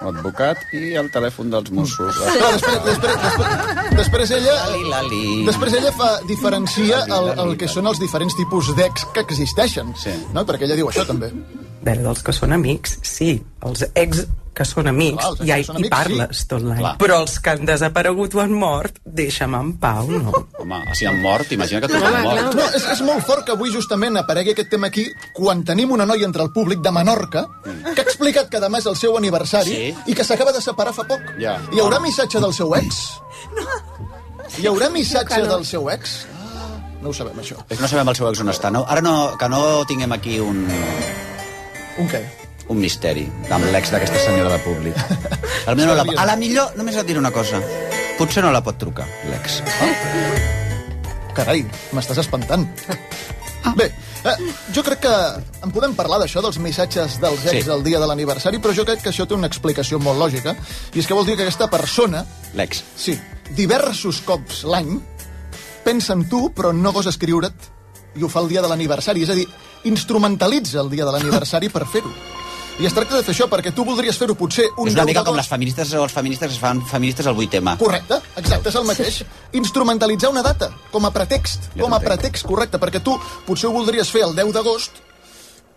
[0.03, 0.21] Amics.
[0.21, 2.21] Advocat i el telèfon dels Mossos.
[2.21, 4.57] Clar, després, després, després, després ella...
[4.67, 5.25] Lali, lali.
[5.49, 9.95] Després ella fa, diferencia el, el que són els diferents tipus d'ex que existeixen.
[9.99, 10.15] Sí.
[10.37, 10.47] No?
[10.49, 11.33] Perquè ella diu això, també.
[11.83, 13.35] Veure, dels que són amics, sí.
[13.67, 16.47] Els ex que són amics, Clar, ja que hi, són hi parles sí.
[16.51, 16.83] tot l'any.
[17.01, 20.31] Però els que han desaparegut o han mort, deixa'm en pau, no?
[20.61, 22.51] Home, si han mort, imagina que tu has mort.
[22.59, 26.05] No, és, és molt fort que avui justament aparegui aquest tema aquí quan tenim una
[26.07, 29.73] noia entre el públic de Menorca que ha explicat que demà és el seu aniversari
[29.73, 29.89] Sí.
[30.13, 31.25] i que s'acaba de separar fa poc.
[31.41, 31.57] Ja.
[31.73, 33.01] Hi haurà missatge del seu ex?
[34.61, 35.55] Hi haurà missatge Que no.
[35.57, 36.27] del seu ex?
[36.37, 37.57] Ah, no ho sabem, això.
[37.71, 38.69] És que no sabem el seu ex on està.
[38.71, 38.85] No?
[38.87, 40.67] Ara no, que no tinguem aquí un,
[41.99, 42.23] Un què?
[42.73, 44.97] un misteri amb l'ex d'aquesta senyora de públic.
[45.67, 47.59] A la, millor no la, a la millor, només et diré una cosa.
[48.17, 49.59] Potser no la pot trucar, l'ex.
[51.37, 52.65] Carai, m'estàs espantant.
[53.77, 53.89] Bé,
[54.25, 54.37] eh,
[54.75, 55.13] jo crec que
[55.67, 57.71] en podem parlar d'això, dels missatges dels ex Sí.
[57.71, 60.55] el dia de l'aniversari, però jo crec que això té una explicació molt lògica,
[60.95, 62.25] i és que vol dir que aquesta persona,
[62.55, 62.85] L'ex.
[62.97, 63.19] sí,
[63.51, 64.97] diversos cops l'any,
[65.85, 67.69] pensa en tu, però no gosa escriure't,
[68.17, 69.23] i ho fa el dia de l'aniversari.
[69.25, 69.49] És a dir,
[69.89, 72.13] instrumentalitza el dia de l'aniversari per fer-ho.
[72.81, 75.11] I es tracta de fer això, perquè tu voldries fer-ho potser un És una 10
[75.11, 77.77] mica com les feministes o els feministes es fan feministes al 8M.
[77.83, 79.21] Correcte, exacte, és el mateix.
[79.61, 84.11] Instrumentalitzar una data, com a pretext, com a pretext, correcte, perquè tu potser ho voldries
[84.11, 85.03] fer el 10 d'agost,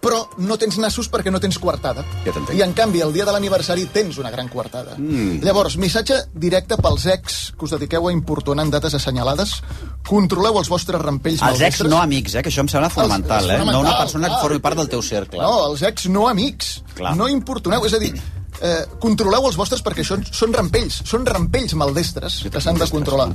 [0.05, 2.03] però no tens nassos perquè no tens coartada.
[2.25, 2.33] Ja.
[2.53, 4.93] I en canvi, el dia de l'aniversari tens una gran coartada.
[4.99, 5.39] Mm.
[5.45, 9.57] Llavors, missatge directe pels ex que us dediqueu a importunar en dates assenyalades.
[10.05, 13.59] Controleu els vostres rampells Els ex no amics, eh, que això em sembla fonamental, eh?
[13.65, 14.45] No una persona que clar.
[14.45, 15.41] formi part del teu cercle.
[15.41, 16.75] No, els ex no amics.
[16.95, 17.15] Clar.
[17.17, 18.13] No importuneu, és a dir,
[18.61, 23.29] eh, controleu els vostres perquè són, són rampells, són rampells maldestres que s'han de controlar.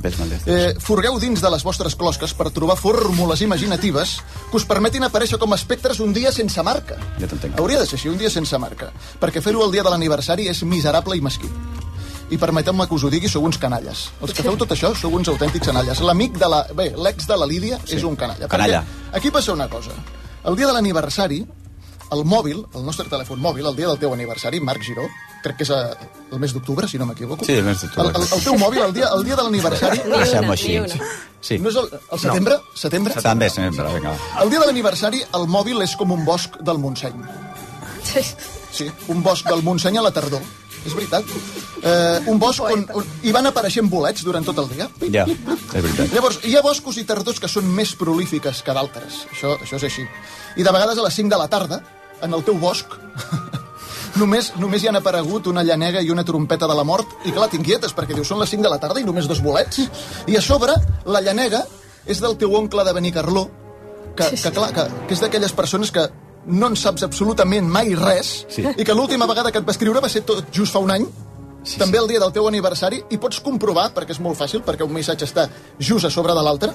[0.45, 4.17] Eh, forgueu dins de les vostres closques per trobar fórmules imaginatives
[4.49, 6.97] que us permetin aparèixer com a espectres un dia sense marca.
[7.19, 7.29] Ja.
[7.57, 8.91] Hauria de ser així, un dia sense marca.
[9.21, 11.49] Perquè fer-ho el dia de l'aniversari és miserable i mesquí.
[12.31, 14.05] I permeteu-me que us ho digui, sou uns canalles.
[14.23, 15.99] Els que feu tot això sou uns autèntics canalles.
[15.99, 16.61] L'amic de la...
[16.77, 17.97] Bé, l'ex de la Lídia sí.
[17.97, 18.47] és un canalla.
[18.47, 18.85] Canalla.
[18.85, 19.91] Perquè aquí passa una cosa.
[20.47, 21.41] El dia de l'aniversari,
[22.11, 25.07] el mòbil, el nostre telèfon mòbil, el dia del teu aniversari, Marc Giró,
[25.43, 27.47] crec que és eh, el mes d'octubre, si no m'equivoco.
[27.47, 28.11] Sí, el mes d'octubre.
[28.11, 30.01] El, el, el teu mòbil, el dia, el dia de l'aniversari...
[30.11, 30.77] Deixem-ho així.
[31.41, 31.57] Sí.
[31.57, 32.57] No és el, el setembre?
[32.77, 33.15] Setembre?
[33.23, 34.15] També, sempre, vinga.
[34.43, 37.23] El dia de l'aniversari, el mòbil és com un bosc del Montseny.
[38.71, 40.43] Sí, un bosc del Montseny a la tardor.
[40.81, 41.27] És veritat.
[41.85, 44.87] Eh, un bosc on, on hi van apareixent bolets durant tot el dia.
[45.13, 46.13] Ja, és veritat.
[46.13, 49.23] Llavors, hi ha boscos i tardors que són més prolífiques que d'altres.
[49.29, 50.05] Això, això és així.
[50.57, 51.81] I de vegades a les 5 de la tarda,
[52.21, 52.93] en el teu bosc,
[54.21, 57.49] només, només hi han aparegut una llanega i una trompeta de la mort, i clar,
[57.51, 59.81] t'inquietes, perquè dius, són les 5 de la tarda i només dos bolets.
[60.27, 61.63] I a sobre, la llanega
[62.05, 63.47] és del teu oncle de Benicarló,
[64.17, 66.07] que, que clar, que, que és d'aquelles persones que
[66.51, 68.63] no en saps absolutament mai res, Sí.
[68.65, 71.05] i que l'última vegada que et va escriure va ser tot just fa un any,
[71.63, 74.83] sí, també el dia del teu aniversari, i pots comprovar, perquè és molt fàcil, perquè
[74.83, 75.45] un missatge està
[75.79, 76.73] just a sobre de l'altre,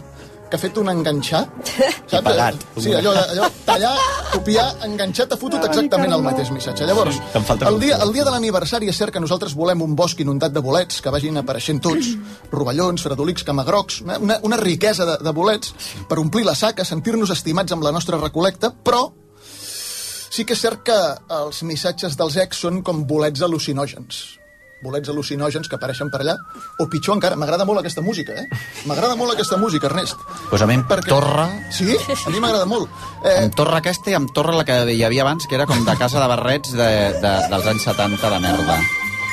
[0.51, 1.43] que ha fet un enganxar.
[2.11, 2.23] Saps?
[2.25, 2.63] pagat.
[2.79, 3.93] Sí, allò, allò, tallar,
[4.33, 6.87] copiar, enganxar, t'ha fotut exactament el mateix missatge.
[6.89, 10.55] Llavors, el dia, el dia de l'aniversari és cert que nosaltres volem un bosc inundat
[10.55, 12.15] de bolets que vagin apareixent tots,
[12.53, 15.75] rovellons, fredolics, camagrocs, una, una, una riquesa de, de bolets
[16.09, 19.09] per omplir la saca, sentir-nos estimats amb la nostra recolecta, però
[20.31, 20.97] sí que és cert que
[21.43, 24.25] els missatges dels ex són com bolets al·lucinògens
[24.83, 26.37] bolets al·lucinògens que apareixen per allà,
[26.79, 28.47] o pitjor encara, m'agrada molt aquesta música, eh?
[28.87, 30.17] M'agrada molt aquesta música, Ernest.
[30.51, 31.49] Pues a mi em torra...
[31.71, 31.97] Sí?
[32.27, 32.91] A mi m'agrada molt.
[33.25, 35.83] Eh, Em torra aquesta i em torra la que hi havia abans, que era com
[35.85, 36.91] de casa de barrets de,
[37.23, 38.79] de, dels anys 70 de merda.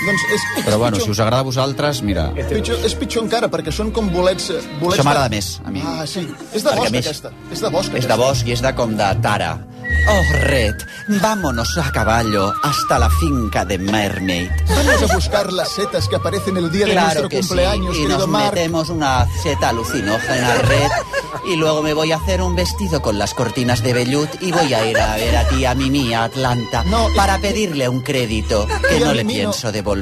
[0.05, 2.29] Doncs és, Però bueno, és si us agrada a vosaltres, mira...
[2.49, 4.49] Pitjor, és pitjor encara, perquè són com bolets...
[4.53, 5.83] eh, bolets Això m'agrada de- més, a mi.
[5.85, 6.27] Ah, sí.
[6.53, 7.31] És de Perquè, bosc, més, aquesta.
[7.51, 9.53] És de bosc, És de bosc i és de com de tara.
[10.09, 10.81] Oh, Red,
[11.21, 14.49] vámonos a caballo hasta la finca de Mermaid.
[14.69, 18.03] Vamos a buscar las setas que aparecen el día de Claro nuestro que cumpleaños, sí,
[18.03, 18.53] y nos Mark.
[18.55, 20.89] metemos una seta alucinógena red
[21.53, 24.73] y luego me voy a hacer un vestido con las cortinas de vellut y voy
[24.73, 26.83] a ir a ver a tía Mimi a Atlanta
[27.15, 29.29] para pedirle un crédito que no le no.
[29.29, 29.92] pienso devolver.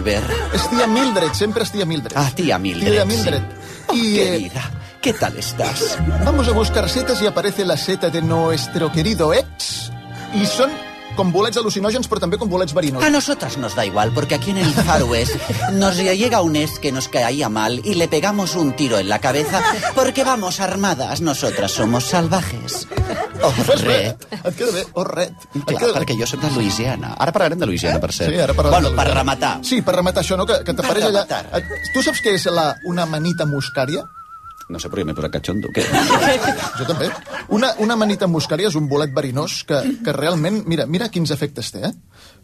[0.53, 2.17] És tia Mildred, sempre és tia Mildred.
[2.17, 2.91] Ah, tía Mildred.
[2.91, 3.41] Tía Mildred.
[3.91, 3.97] sí.
[3.97, 4.71] Y, eh, Querida,
[5.01, 5.97] ¿qué tal estás?
[6.23, 9.91] Vamos a buscar setas y aparece la seta de nuestro querido ex.
[10.33, 10.71] Y son
[11.15, 13.05] con bolets alucinògens, però també con bolets verinosos.
[13.07, 15.35] A nosotras nos da igual, porque aquí en el Far West
[15.73, 19.19] nos llega un ex que nos caía mal y le pegamos un tiro en la
[19.19, 19.61] cabeza
[19.95, 21.21] porque vamos armadas.
[21.21, 22.87] Nosotras somos salvajes.
[23.43, 23.51] Oh,
[23.83, 24.07] red.
[24.07, 24.17] eh?
[24.45, 25.31] Et queda bé, oh, red.
[25.55, 27.15] Et Clar, queda perquè jo soc de Louisiana.
[27.17, 28.29] Ara parlarem de Louisiana, per cert.
[28.33, 29.53] Sí, ara parlarem Bueno, de per rematar.
[29.65, 30.45] Sí, per rematar això, no?
[30.45, 31.25] Que, que t'apareix allà...
[31.93, 34.05] Tu saps què és la, una manita muscària?
[34.71, 35.71] No sé, però jo m'he posat catxondo.
[35.75, 35.83] Què?
[36.79, 37.09] Jo també.
[37.53, 41.73] Una, una manita muscària és un bolet verinós que, que realment, mira, mira quins efectes
[41.75, 41.91] té, eh?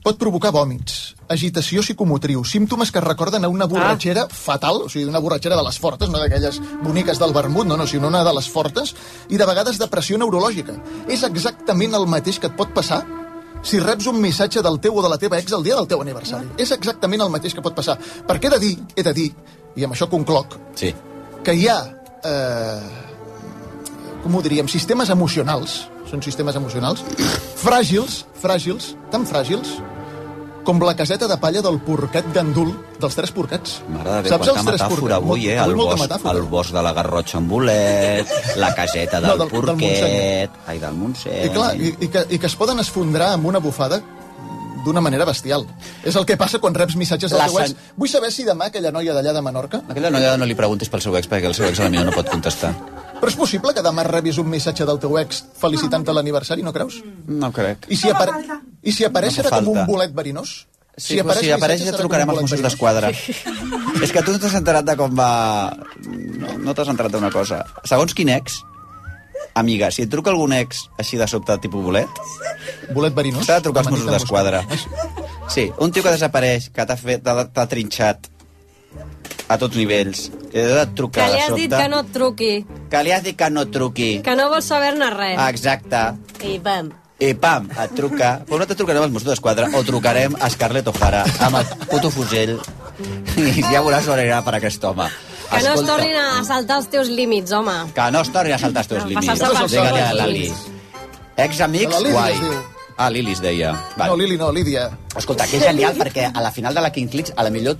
[0.04, 0.98] Pot provocar vòmits,
[1.34, 4.32] agitació psicomotriu, símptomes que recorden a una borratxera ah.
[4.32, 7.88] fatal, o sigui, una borratxera de les fortes, no d'aquelles boniques del vermut, no, no,
[7.90, 8.94] sinó una de les fortes,
[9.30, 10.78] i de vegades depressió neurològica.
[11.10, 13.02] És exactament el mateix que et pot passar
[13.68, 16.02] si reps un missatge del teu o de la teva ex el dia del teu
[16.04, 16.54] aniversari.
[16.62, 17.98] És exactament el mateix que pot passar.
[18.28, 19.32] Perquè he de dir, he de dir,
[19.76, 20.94] i amb això concloc, Sí.
[21.44, 21.97] que hi ha,
[22.28, 22.80] eh,
[24.24, 27.04] com ho diríem, sistemes emocionals, són sistemes emocionals,
[27.62, 29.78] fràgils, fràgils, tan fràgils,
[30.68, 33.78] com la caseta de palla del porquet gandul, dels tres porquets.
[33.88, 35.16] M'agrada bé Saps quanta metàfora porquets?
[35.16, 35.56] avui, eh?
[35.64, 36.34] El bosc, metàfora.
[36.36, 40.58] el bosc de la Garrotxa amb bolet, la caseta del, No, del- del porquet...
[40.68, 41.46] Ai, del Montseny.
[41.48, 44.02] I clar, i, i, que, i que es poden esfondrar amb una bufada
[44.86, 45.66] d'una manera bestial.
[46.04, 47.76] És el que passa quan reps missatges del La teu ex.
[47.98, 49.82] Vull saber si demà aquella noia d'allà de Menorca...
[49.88, 52.14] Aquella noia no li preguntis pel seu ex, perquè el seu ex a mi no
[52.16, 52.74] pot contestar.
[53.18, 57.02] Però és possible que demà rebis un missatge del teu ex felicitant-te l'aniversari, no creus?
[57.28, 57.90] No crec.
[57.90, 58.62] I si, apare...
[58.84, 60.60] I si apareix No com un bolet verinós?
[60.98, 63.12] Sí, si apareix, si apareix ja trucarem als Mossos d'Esquadra.
[63.14, 64.02] verinós.
[64.02, 65.30] És que tu no t'has enterat de com va...
[66.06, 67.64] No, no t'has enterat d'una cosa.
[67.86, 68.62] Segons quin ex,
[69.60, 72.22] amiga, si et truca algun ex així de sobte, tipus bolet...
[72.96, 73.46] Bolet verinós?
[73.48, 74.64] S'ha de trucar als Amanita Mossos d'Esquadra.
[75.52, 78.30] Sí, un tio que desapareix, que t'ha fet, t'ha trinxat
[79.48, 81.62] a tots nivells, que de Que trucar li de has sobte...
[81.62, 82.54] dit que no et truqui,
[82.92, 84.10] Que li has dit que no truqui.
[84.24, 85.40] que no vols saber-ne res.
[85.50, 86.02] Exacte.
[86.44, 86.90] I bam.
[87.20, 90.86] i pam, et truca, però no te trucarem als Mossos d'Esquadra, o trucarem a Scarlett
[90.92, 92.52] O'Hara amb el puto fusell
[93.42, 95.08] i ja veuràs on anirà per aquest home.
[95.50, 97.76] Que no es tornin a saltar els teus límits, home.
[97.96, 99.28] Que no es tornin a saltar els teus No, límits.
[99.28, 100.14] passar-se per Digue-li a sobre.
[100.22, 100.54] la Lili.
[101.38, 102.34] Ex-amics, La Lili guai.
[102.34, 102.54] es diu.
[102.98, 103.72] Ah, Lili es deia.
[103.98, 104.90] No, Lili no, Lídia.
[105.16, 107.78] Escolta, que és genial perquè a la final de la King League a la millor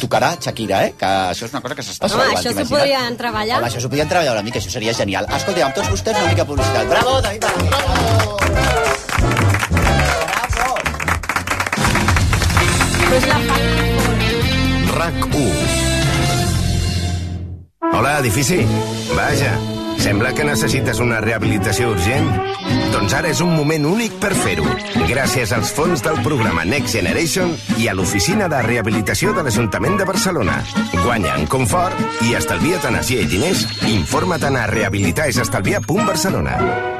[0.00, 0.94] tocarà Shakira, eh?
[0.98, 3.58] Que això és una cosa que s'està Home, això s'ho podrien treballar.
[3.60, 5.26] Home, això s'ho podien treballar una mica, això seria genial.
[5.36, 6.88] Escolta, amb tots vostès una mica de publicitat.
[6.88, 8.76] Bravo, David Martí!
[14.96, 15.85] RAC 1
[17.96, 18.58] Hola, edifici.
[19.16, 19.54] Vaja,
[19.96, 22.26] sembla que necessites una rehabilitació urgent.
[22.92, 24.66] Doncs ara és un moment únic per fer-ho.
[25.08, 30.08] Gràcies als fons del programa Next Generation i a l'oficina de rehabilitació de l'Ajuntament de
[30.12, 30.58] Barcelona.
[30.98, 31.96] Guanya en confort
[32.28, 33.64] i estalvia't energia i diners.
[33.88, 36.95] Informa't a rehabilitaesestalviar.barcelona.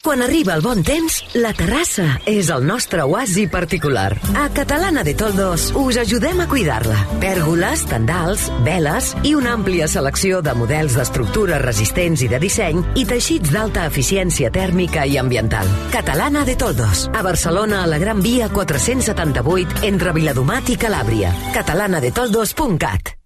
[0.00, 4.14] Quan arriba el bon temps, la terrassa és el nostre oasi particular.
[4.32, 6.96] A Catalana de Toldos us ajudem a cuidar-la.
[7.20, 13.04] Pèrgoles, tendals, veles i una àmplia selecció de models d'estructures resistents i de disseny i
[13.04, 15.68] teixits d'alta eficiència tèrmica i ambiental.
[15.92, 21.36] Catalana de Toldos, a Barcelona a la Gran Via 478 entre Viladomat i Calàbria.
[21.52, 23.19] catalanadetoldos.cat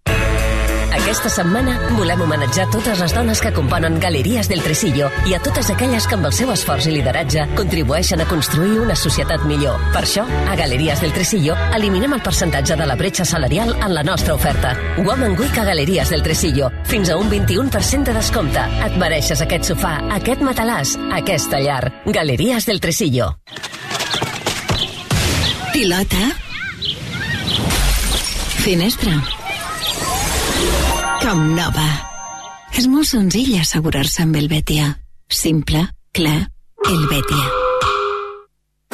[0.94, 5.66] Aquesta setmana volem homenatjar totes les dones que componen Galeries del Tresillo i a totes
[5.72, 9.80] aquelles que amb el seu esforç i lideratge contribueixen a construir una societat millor.
[9.90, 14.06] Per això, a Galeries del Tresillo eliminem el percentatge de la bretxa salarial en la
[14.06, 14.76] nostra oferta.
[15.02, 16.70] Woman Week a Galeries del Tresillo.
[16.86, 18.64] Fins a un 21% de descompte.
[18.86, 21.90] Et mereixes aquest sofà, aquest matalàs, aquesta llar.
[22.06, 23.32] Galeries del Tresillo.
[25.74, 26.28] Pilota.
[28.62, 29.43] Finestra.
[31.22, 31.88] Com nova.
[32.74, 34.94] És molt senzill assegurar-se amb el Betia.
[35.30, 36.40] Simple, clar,
[36.90, 37.52] el Betia.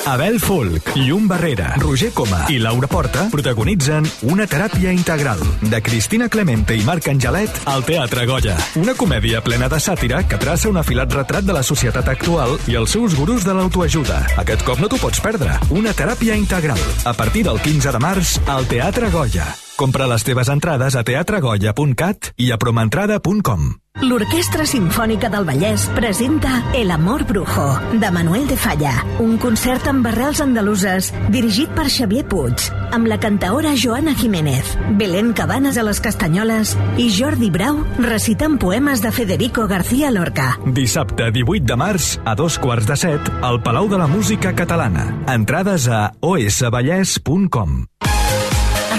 [0.07, 6.29] Abel Folk, Llum Barrera, Roger Coma i Laura Porta protagonitzen Una teràpia integral de Cristina
[6.33, 8.57] Clemente i Marc Angelet al Teatre Goya.
[8.81, 12.79] Una comèdia plena de sàtira que traça un afilat retrat de la societat actual i
[12.81, 14.23] els seus gurus de l'autoajuda.
[14.41, 15.59] Aquest cop no t'ho pots perdre.
[15.71, 16.81] Una teràpia integral.
[17.05, 19.51] A partir del 15 de març al Teatre Goya.
[19.81, 23.71] Compra les teves entrades a teatregoya.cat i a promentrada.com.
[24.05, 27.65] L'Orquestra Simfònica del Vallès presenta El amor brujo,
[27.97, 28.93] de Manuel de Falla,
[29.25, 35.33] un concert amb arrels andaluses dirigit per Xavier Puig, amb la cantaora Joana Jiménez, Belén
[35.33, 40.59] Cabanes a les Castanyoles i Jordi Brau recitant poemes de Federico García Lorca.
[40.67, 45.09] Dissabte 18 de març a dos quarts de set al Palau de la Música Catalana.
[45.41, 47.81] Entrades a osvallès.com.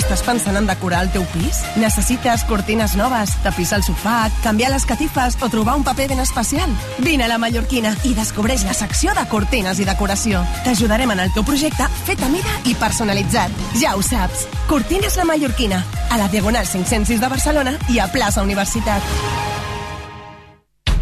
[0.02, 1.60] Estàs pensant en decorar el teu pis?
[1.78, 6.74] Necessites cortines noves, tapissar el sofà, canviar les catifes o trobar un paper ben especial?
[7.06, 10.42] Vine a la Mallorquina i descobreix la secció de cortines i decoració.
[10.66, 13.54] T'ajudarem en el teu projecte fet a mida i personalitzat.
[13.78, 14.48] Ja ho saps.
[14.72, 19.61] Cortines la Mallorquina, a la Diagonal 506 de Barcelona i a plaça Universitat.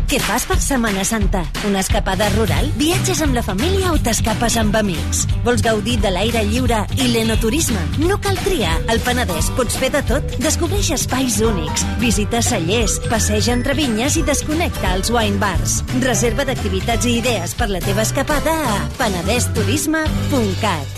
[0.10, 1.44] Què fas per Setmana Santa?
[1.70, 2.66] Una escapada rural?
[2.80, 5.20] Viatges amb la família o t'escapes amb amics?
[5.46, 7.78] Vols gaudir de l'aire lliure i l'enoturisme?
[8.02, 8.74] No cal triar.
[8.90, 10.26] Al Penedès pots fer de tot.
[10.42, 11.86] Descobreix espais únics.
[12.02, 15.86] Visita cellers, passeja entre vinyes i desconnecta als wine bars.
[16.02, 20.90] Reserva d'activitats i idees per la teva escapada a penedesturisme.cat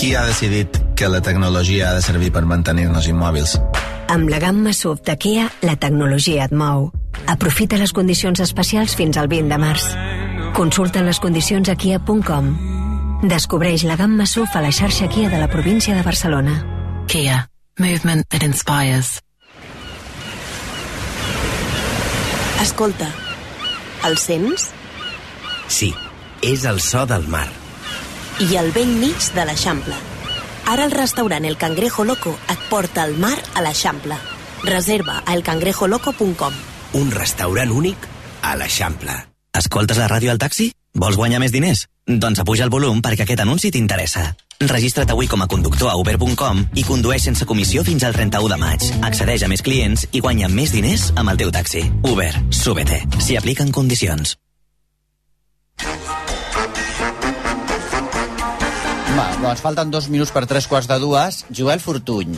[0.00, 3.60] Qui ha decidit que la tecnologia ha de servir per mantenir-nos immòbils?
[4.08, 6.90] Amb la gamma SUV de Kia, la tecnologia et mou.
[7.30, 9.86] Aprofita les condicions especials fins al 20 de març.
[10.54, 12.50] Consulta les condicions a kia.com.
[13.24, 16.60] Descobreix la gamma SUV a la xarxa Kia de la província de Barcelona.
[17.08, 17.48] Kia.
[17.78, 19.20] Movement that inspires.
[22.62, 23.08] Escolta,
[24.06, 24.70] el sents?
[25.66, 25.90] Sí,
[26.42, 27.48] és el so del mar.
[28.40, 30.13] I al vell mig de l'Eixample.
[30.66, 34.16] Ara el restaurant El Cangrejo Loco et porta al mar a l'Eixample.
[34.64, 36.54] Reserva a elcangrejoloco.com.
[37.00, 38.08] Un restaurant únic
[38.42, 39.12] a l'Eixample.
[39.54, 40.72] Escoltes la ràdio al taxi?
[40.94, 41.84] Vols guanyar més diners?
[42.06, 44.30] Doncs apuja el volum perquè aquest anunci t'interessa.
[44.64, 48.60] Registra't avui com a conductor a uber.com i condueix sense comissió fins al 31 de
[48.60, 48.86] maig.
[49.02, 51.84] Accedeix a més clients i guanya més diners amb el teu taxi.
[52.08, 53.02] Uber, súbete.
[53.18, 54.38] S'hi apliquen condicions.
[59.14, 61.44] Va, doncs falten dos minuts per tres quarts de dues.
[61.54, 62.34] Joel Fortuny,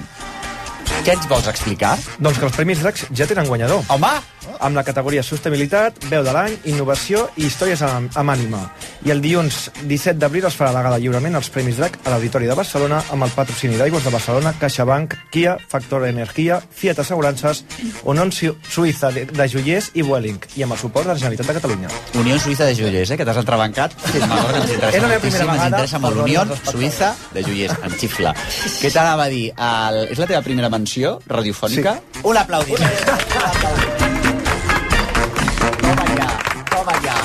[1.07, 1.95] què ens vols explicar?
[2.21, 3.87] Doncs que els Premis Dracs ja tenen guanyador.
[3.95, 4.13] Home!
[4.61, 8.61] Amb la categoria Sostenibilitat, Veu de l'any, Innovació i Històries amb, amb ànima.
[9.07, 12.47] I el dilluns 17 d'abril es farà la gala lliurament als Premis DRAC a l'Auditori
[12.49, 17.65] de Barcelona amb el patrocini d'Aigües de Barcelona, CaixaBank, Kia, Factor Energia, Fiat Assegurances,
[18.05, 21.47] Unió Su- Suïssa de, de Joiers i Vueling, i amb el suport de la Generalitat
[21.47, 21.89] de Catalunya.
[22.19, 23.93] Unió Suïssa de Joiers, eh, que t'has entrebancat.
[24.07, 26.15] Sí, és ens la meva primera ens vegada, interessa molt.
[26.15, 28.35] perdona, Unió no es pot Suïssa de Joiers, em xifla.
[28.81, 29.45] Què t'anava a dir?
[29.57, 30.01] El...
[30.11, 31.99] És la teva primera menció radiofònica?
[32.13, 32.25] Sí.
[32.25, 32.99] Un aplaudiment.
[33.07, 33.96] Toma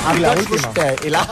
[0.02, 0.68] Amb I la tots última.
[0.68, 0.86] vostè.
[1.06, 1.22] I la...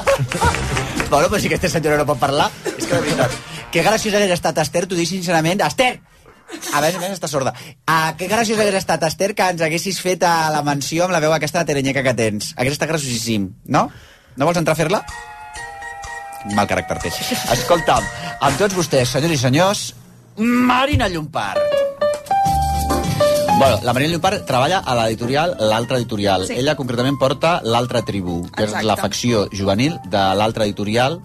[1.11, 3.35] bueno, però si aquesta senyora no pot parlar, és que de veritat.
[3.71, 5.63] Que graciós hagués estat, Esther, t'ho dic sincerament.
[5.67, 5.99] Esther!
[6.75, 7.53] A més a més està sorda.
[7.87, 11.21] Ah, que graciós hagués estat, Esther, que ens haguessis fet a la menció amb la
[11.23, 12.53] veu aquesta de terenyeca que tens.
[12.59, 13.85] Hagués estat graciosíssim, no?
[14.37, 15.03] No vols entrar a fer-la?
[16.57, 17.13] Mal caràcter té.
[17.55, 18.07] Escolta'm,
[18.41, 19.85] amb tots vostès, senyors i senyors,
[20.41, 21.80] Marina Llompart.
[23.61, 26.47] Bueno, la Marina Llompart treballa a l'editorial L'Altra Editorial.
[26.49, 26.55] Sí.
[26.57, 28.81] Ella concretament porta L'Altra Tribu, que Exacte.
[28.81, 31.19] és la facció juvenil de l'Altra Editorial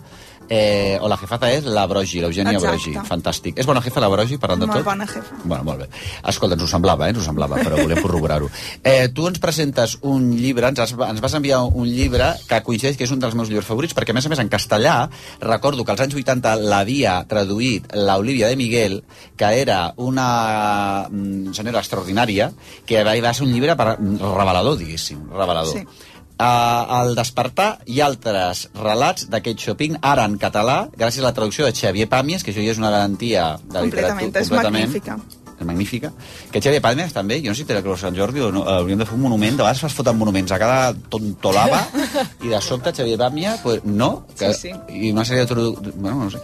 [0.49, 2.59] Eh, o la jefaza és la Brogi, l'Eugènia.
[2.61, 2.93] Brogi.
[3.07, 3.57] Fantàstic.
[3.59, 4.85] És bona jefa la Brogi, parlant de Molt tot?
[4.85, 5.39] bona jefa.
[5.43, 5.89] Bueno, molt bé.
[6.27, 7.15] Escolta, ens ho semblava, eh?
[7.15, 8.49] Ens ho semblava, però volem corroborar-ho.
[8.83, 12.97] Eh, tu ens presentes un llibre, ens, has, ens vas enviar un llibre que coincideix
[12.97, 14.95] que és un dels meus llibres favorits, perquè a més a més en castellà
[15.41, 19.03] recordo que als anys 80 l'havia traduït l'Olivia de Miguel,
[19.37, 22.51] que era una mm, senyora extraordinària,
[22.85, 25.73] que va, va ser un llibre per, revelador, diguéssim, revelador.
[25.73, 26.13] Sí.
[26.35, 31.63] Uh, el Despertar i altres relats Kate Chopin, ara en català, gràcies a la traducció
[31.63, 34.43] de Xavier Pàmies, que això ja és una garantia de Completament, literatura.
[34.43, 35.15] és magnífica.
[35.59, 36.11] És magnífica.
[36.51, 38.51] Que Xavier Pàmies també, jo no sé si té la Creu de Sant Jordi o
[38.51, 41.85] no, eh, hauríem de fer un monument, de vegades es foten monuments a cada tontolava
[42.43, 45.07] i de sobte Xavier Pàmies, pues, no, que, Sí, sí.
[45.07, 45.55] i una sèrie de...
[45.95, 46.39] Bueno, no sé.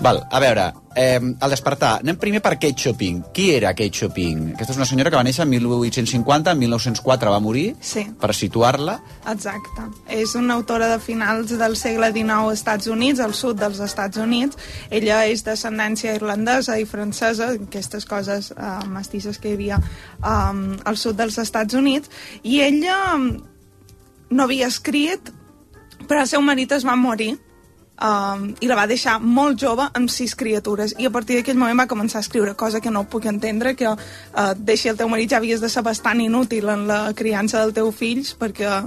[0.00, 3.22] Val, a veure, eh, al despertar, anem primer per Kate Chopin.
[3.34, 4.52] Qui era Kate Chopin?
[4.54, 8.06] Aquesta és una senyora que va néixer en 1850, en 1904 va morir, Sí.
[8.20, 9.00] per situar-la.
[9.30, 9.82] Exacte.
[10.08, 14.16] És una autora de finals del segle XIX als Estats Units, al sud dels Estats
[14.16, 14.56] Units.
[14.90, 19.80] Ella és d'ascendència irlandesa i francesa, aquestes coses uh, mestisses que hi havia
[20.20, 22.10] um, al sud dels Estats Units,
[22.42, 23.30] i ella um,
[24.30, 25.32] no havia escrit,
[26.08, 27.34] però el seu marit es va morir
[28.02, 30.94] um, i la va deixar molt jove amb sis criatures.
[30.98, 33.88] I a partir d'aquell moment va començar a escriure cosa que no puc entendre que
[33.88, 37.74] uh, deixi el teu marit ja havies de ser bastant inútil en la criança del
[37.76, 38.82] teu fills perquè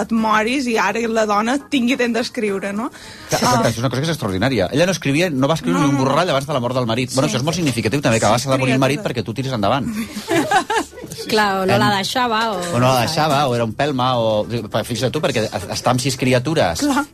[0.00, 2.90] et moris i ara la dona tingui temps d'escriure, no?
[3.30, 4.68] Exacte, és una cosa que és extraordinària.
[4.72, 6.86] Ella no escrivia, no va escriure No, ni un borrall abans de la mort del
[6.86, 7.10] marit.
[7.10, 7.16] Sí.
[7.18, 9.34] Bueno, això és molt significatiu també, que Sí, va de morir el marit perquè tu
[9.34, 9.86] tiris endavant.
[11.28, 12.60] Clar, o no la deixava, o...
[12.74, 14.44] O no la deixava, o era un pelma, o...
[14.84, 17.04] Fixa't tu, perquè està amb sis criatures, Clar,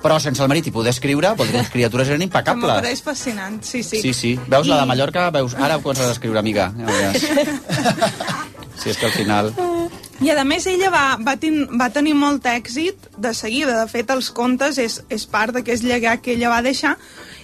[0.00, 2.64] però sense el marit i poder escriure, vol dir que les criatures eren que impecables.
[2.70, 4.00] m'apareix fascinant, sí, sí.
[4.00, 4.30] Sí, sí.
[4.48, 5.26] Veus la de I- Mallorca?
[5.30, 5.52] Veus...
[5.60, 6.70] Ara ho comences a escriure, amiga.
[6.72, 7.20] Ja veuràs.
[8.80, 9.50] Sí, és que al final...
[10.20, 13.78] I a més ella va, va, ten, va tenir molt èxit de seguida.
[13.78, 16.96] De fet, els contes és, és part d'aquest llegat que ella va deixar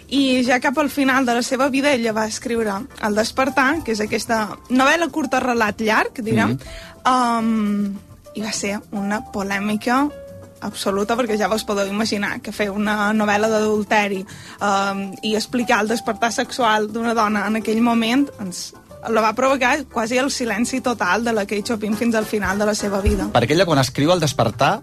[0.09, 3.97] i ja cap al final de la seva vida ella va escriure El despertar, que
[3.97, 7.09] és aquesta novel·la curta relat llarg, direm, mm.
[7.11, 7.97] um,
[8.37, 10.05] i va ser una polèmica
[10.67, 14.23] absoluta, perquè ja vos podeu imaginar que fer una novel·la d'adulteri
[14.61, 18.71] um, i explicar el despertar sexual d'una dona en aquell moment ens,
[19.09, 22.67] la va provocar quasi el silenci total de la Kate Chopin fins al final de
[22.67, 23.31] la seva vida.
[23.33, 24.81] Perquè ella, quan escriu El despertar,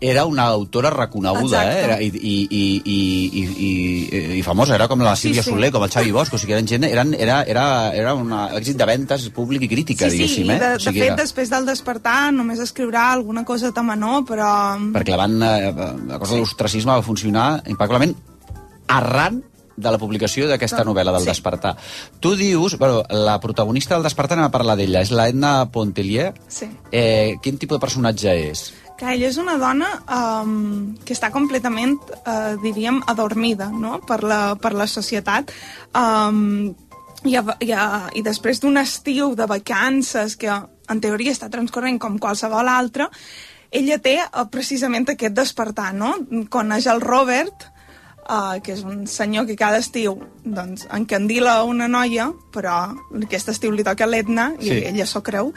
[0.00, 1.80] era una autora reconeguda, Exacte.
[1.80, 1.84] eh?
[1.84, 5.50] Era, i, i, i, i, i, i, i famosa, era com la Sí, Sílvia sí.
[5.50, 8.78] Soler, com el Xavi Bosch, o sigui, eren gent, eren, era, era, era un èxit
[8.78, 10.58] de ventes públic i crítica, sí, sí, diguéssim, eh?
[10.62, 14.22] de, O de sigui, fet, era- després del despertar només escriurà alguna cosa a menor,
[14.28, 14.52] però...
[14.94, 15.74] perquè la, van, eh,
[16.14, 18.14] la cosa de l'ostracisme va funcionar impecablement
[18.86, 19.42] arran
[19.78, 21.30] de la publicació d'aquesta Ah, novel·la del sí.
[21.30, 21.76] Despertar.
[22.20, 26.32] Tu dius, bueno, la protagonista del Despertar, anem a parlar d'ella, és la Edna Pontelier.
[26.48, 26.68] Sí.
[26.92, 28.68] Eh, quin tipus de personatge és?
[28.98, 31.94] que ella és una dona um, que està completament,
[32.26, 34.00] uh, diríem, adormida no?
[34.02, 35.52] per, la, per la societat.
[35.94, 36.74] Um,
[37.22, 42.00] i, a, i, a, I després d'un estiu de vacances que en teoria està transcorrent
[42.02, 43.06] com qualsevol altre,
[43.70, 46.16] ella té uh, precisament aquest despertar, no?
[46.50, 47.68] Coneix el Robert,
[48.28, 53.70] uh, que és un senyor que cada estiu doncs, encandila una noia, però aquest estiu
[53.72, 54.76] li toca l'Etna, i Sí.
[54.86, 55.52] ella s'ho creu,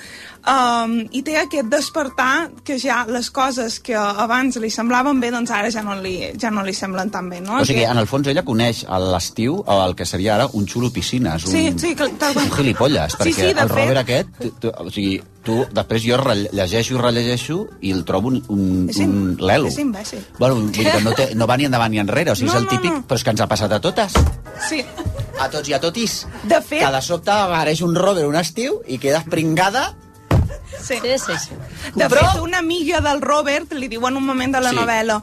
[0.48, 5.52] um, i té aquest despertar que ja les coses que abans li semblaven bé, doncs
[5.52, 7.60] ara ja no li, ja no li semblen tan bé, no?
[7.62, 10.68] O sigui, Que- en el fons ella coneix a l'estiu el que seria ara un
[10.68, 13.78] xulo piscines, un, Sí, sí, que, un gilipolles, Sí, perquè sí, de el fet.
[13.78, 16.18] Robert aquest, tu, tu, o sigui, tu, després jo
[16.54, 19.68] llegeixo i rellegeixo i el trobo un, un, un lelo.
[19.68, 20.22] és imbècil.
[20.38, 22.54] Bueno, vull dir que no, té, no va ni endavant ni enrere, o sigui, No,
[22.54, 23.04] és el no, típic, no.
[23.08, 24.14] però és que ens ha passat a totes.
[24.70, 24.84] Sí.
[25.42, 26.28] A tots i a totis.
[26.44, 26.84] De fet...
[26.86, 29.96] Que de sobte apareix un Robert un estiu i quedes pringada.
[30.82, 30.96] Sí.
[31.02, 31.56] Sí, sí, sí.
[31.96, 34.76] De Però- fet, una amiga del Robert li diu en un moment de la Sí.
[34.80, 35.18] novel·la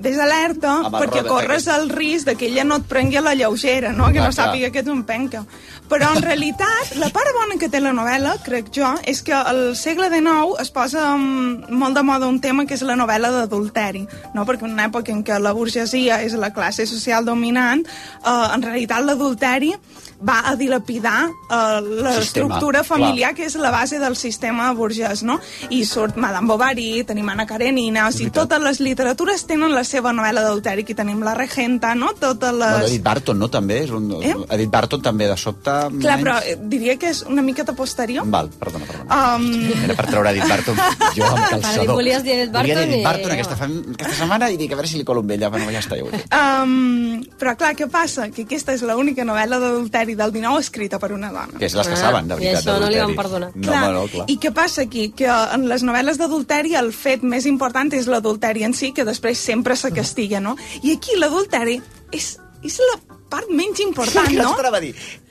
[0.00, 1.76] ves alerta Amb perquè corres aquest.
[1.76, 4.08] el risc de que ella no et prengui a la lleugera, no?
[4.08, 4.36] que no clar.
[4.38, 5.44] sàpiga que ets un penca.
[5.90, 9.74] Però en realitat, la part bona que té la novel·la, crec jo, és que al
[9.76, 14.06] segle XIX es posa mm, molt de moda un tema que és la novel·la d'adulteri,
[14.34, 14.46] no?
[14.46, 18.62] perquè en una època en què la burgesia és la classe social dominant, eh, en
[18.62, 19.74] realitat l'adulteri
[20.20, 25.38] va a dilapidar eh, l'estructura familiar que és la base del sistema burgès, no?
[25.70, 30.12] I surt Madame Bovary, tenim Anna Karenina, o sigui, totes les literatures tenen la seva
[30.12, 32.12] novel·la d'adulteri, aquí tenim la regenta, no?
[32.20, 32.70] Totes les...
[32.76, 33.78] Bueno, Edith Barton, no, també?
[33.86, 34.10] És un...
[34.20, 34.34] Eh?
[34.56, 35.70] Edith Barton també, de sobte...
[35.70, 36.22] Clar, menys.
[36.24, 38.26] però eh, diria que és una miqueta posterior.
[38.30, 39.20] Val, perdona, perdona.
[39.36, 39.48] Um,
[39.86, 40.76] Era per treure Edith Barton
[41.16, 41.94] jo amb calçador.
[41.96, 44.72] volies dir Edith Volia dir Barton Edith i- Barton aquesta, fam- aquesta setmana i dic
[44.72, 45.48] a veure si li colo amb ella.
[45.50, 46.36] Bueno, ja està, ja ho he fet.
[46.36, 48.28] um, però clar, què passa?
[48.34, 51.58] Que aquesta és l'única novel·la d'adulteri del 19 escrita per una dona.
[51.58, 53.50] Que és les que saben, de I veritat, això no li van perdonar.
[53.54, 53.84] No, Clar.
[53.84, 54.26] bueno, clar.
[54.30, 55.10] I què passa aquí?
[55.16, 59.38] Que en les novel·les d'adulteri el fet més important és l'adulteri en si, que després
[59.38, 60.56] sempre se castiga, no?
[60.82, 61.80] I aquí l'adulteri
[62.12, 63.00] és, és la
[63.30, 64.54] part menys important, no?
[64.58, 64.84] t'anava a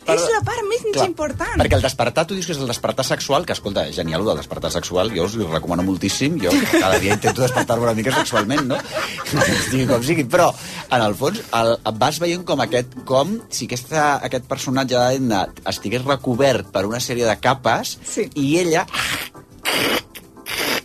[0.06, 0.16] dir.
[0.16, 1.56] És la part menys Clar, important.
[1.62, 4.40] Perquè el despertar, tu dius que és el despertar sexual, que escolta, és genial, el
[4.40, 8.66] despertar sexual, jo us ho recomano moltíssim, jo cada dia intento despertar-me una mica sexualment,
[8.72, 8.80] no?
[9.60, 10.50] Estigui com sigui, però,
[10.90, 16.06] en el fons, el, vas veient com aquest, com si aquesta, aquest personatge d'Edna estigués
[16.08, 18.30] recobert per una sèrie de capes, Sí.
[18.36, 18.86] i ella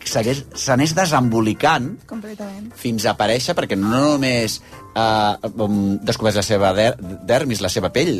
[0.08, 2.72] s'anés desembolicant Completament.
[2.76, 4.60] fins a aparèixer, perquè no només
[4.94, 5.50] eh,
[6.06, 6.94] descobreix la seva der
[7.26, 8.12] dermis, la seva pell,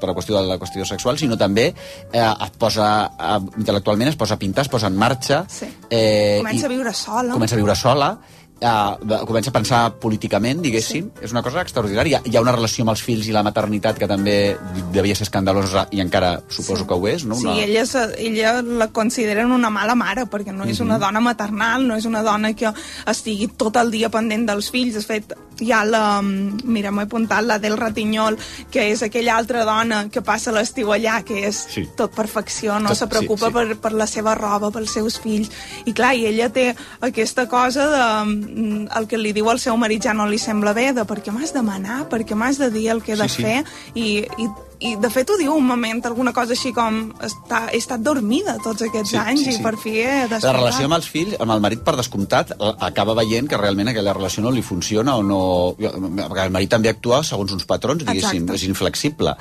[0.00, 1.66] per la qüestió de la qüestió sexual, sinó també
[2.12, 5.66] eh, es posa, eh, intel·lectualment es posa a pintar, es posa en marxa, Sí.
[5.90, 7.32] eh, Comença i a viure sola.
[7.34, 8.18] comença a viure sola,
[8.64, 11.24] eh, comença a pensar políticament, diguéssim, sí.
[11.26, 12.22] és una cosa extraordinària.
[12.24, 14.56] Hi ha una relació amb els fills i la maternitat que també
[14.92, 16.88] devia ser escandalosa i encara suposo Sí.
[16.88, 17.34] que ho és, no?
[17.36, 17.58] Sí, Una...
[17.62, 20.86] ella, se- ella la consideren una mala mare, perquè no és Mhm.
[20.86, 22.72] una dona maternal, no és una dona que
[23.06, 24.94] estigui tot el dia pendent dels fills.
[24.94, 26.20] De fet, hi ha la...
[26.22, 28.36] Mira, m'he apuntat la del Ratinyol,
[28.70, 31.86] que és aquella altra dona que passa l'estiu allà, que és Sí.
[31.96, 33.58] tot perfecció, no Tot- se preocupa sí, sí.
[33.58, 35.50] Per, per la seva roba, pels seus fills.
[35.84, 38.53] I clar, i ella té aquesta cosa de...
[38.54, 41.18] mm, El que li diu al seu marit ja no li sembla bé, de per
[41.22, 43.42] què m'has de manar, per què m'has de dir el que he de Sí, sí.
[43.42, 44.06] fer, i,
[44.38, 44.48] i
[44.84, 48.58] i de fet ho diu un moment, alguna cosa així com està, he estat dormida
[48.62, 49.60] tots aquests Sí, anys sí, sí.
[49.60, 50.44] i per fi he despertat.
[50.48, 52.52] La relació amb els fills, amb el marit per descomptat,
[52.84, 55.40] acaba veient que realment aquella relació no li funciona o no...
[55.78, 58.58] El marit també actua segons uns patrons, diguéssim, Exacte.
[58.60, 59.34] és inflexible.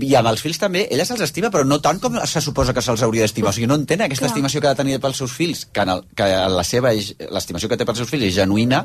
[0.00, 2.82] I amb els fills també, ella se'ls estima, però no tant com se suposa que
[2.82, 3.52] se'ls hauria d'estimar.
[3.52, 4.32] O sigui, no entén aquesta Clar.
[4.34, 7.70] estimació que ha de tenir pels seus fills, que, en el, que la seva l'estimació
[7.70, 8.82] que té pels seus fills és genuïna,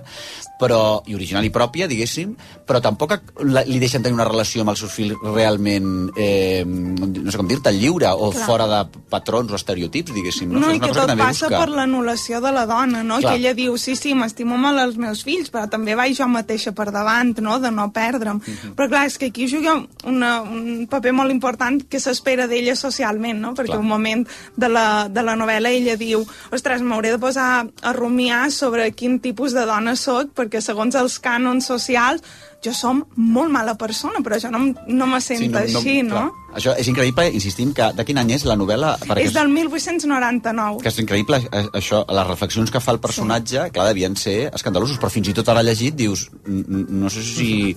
[0.62, 2.36] però, i original i pròpia, diguéssim,
[2.68, 7.38] però tampoc li deixen tenir una relació amb els seus fills realment, eh, no sé
[7.38, 8.46] com dir-te, lliure o Clar.
[8.46, 8.80] fora de
[9.10, 10.50] patrons o estereotips, diguéssim.
[10.52, 11.60] No, No, és i que tot també passa busca.
[11.60, 13.20] per l'anul·lació de la dona, no?
[13.20, 13.34] Clar.
[13.34, 16.72] Que ella diu, sí, sí, m'estimo molt els meus fills, però també vaig jo mateixa
[16.74, 18.42] per davant, no?, de no perdre'm.
[18.46, 18.76] Mhm.
[18.76, 19.76] Però clar, és que aquí juga
[20.06, 23.54] una, un paper molt important que s'espera d'ella socialment, no?
[23.54, 23.80] Perquè Clar.
[23.80, 28.52] un moment de la, de la novel·la ella diu, ostres, m'hauré de posar a rumiar
[28.52, 32.22] sobre quin tipus de dona sóc, perquè segons els cànons socials
[32.66, 36.16] jo som molt mala persona, però jo no, no me sento així, no?
[36.16, 36.45] clar.
[36.56, 38.94] Això és increïble, insistim, que de quin any és la novel·la?
[39.04, 40.80] Perquè És del 1899.
[40.82, 43.72] que és increïble eh, això, les reflexions que fa el personatge, sí.
[43.76, 47.24] clar, devien ser escandalosos, però fins i tot ara llegit dius, "N- n- no sé
[47.24, 47.76] si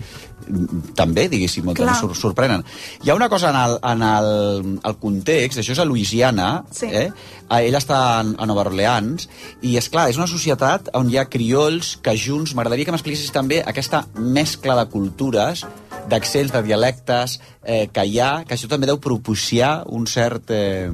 [0.95, 1.97] també, diguéssim, també Clar.
[2.01, 2.65] sor sorprenen.
[3.03, 6.87] Hi ha una cosa en el, en el, el context, això és a Louisiana, Sí.
[6.87, 7.11] eh?
[7.51, 9.29] Eh, ell està a Nova Orleans,
[9.63, 13.33] i és clar, és una societat on hi ha criolls que junts, m'agradaria que m'expliquessis
[13.33, 15.67] també aquesta mescla de cultures,
[16.09, 20.89] d'accents, de dialectes eh, que hi ha, que això també deu propiciar un cert eh,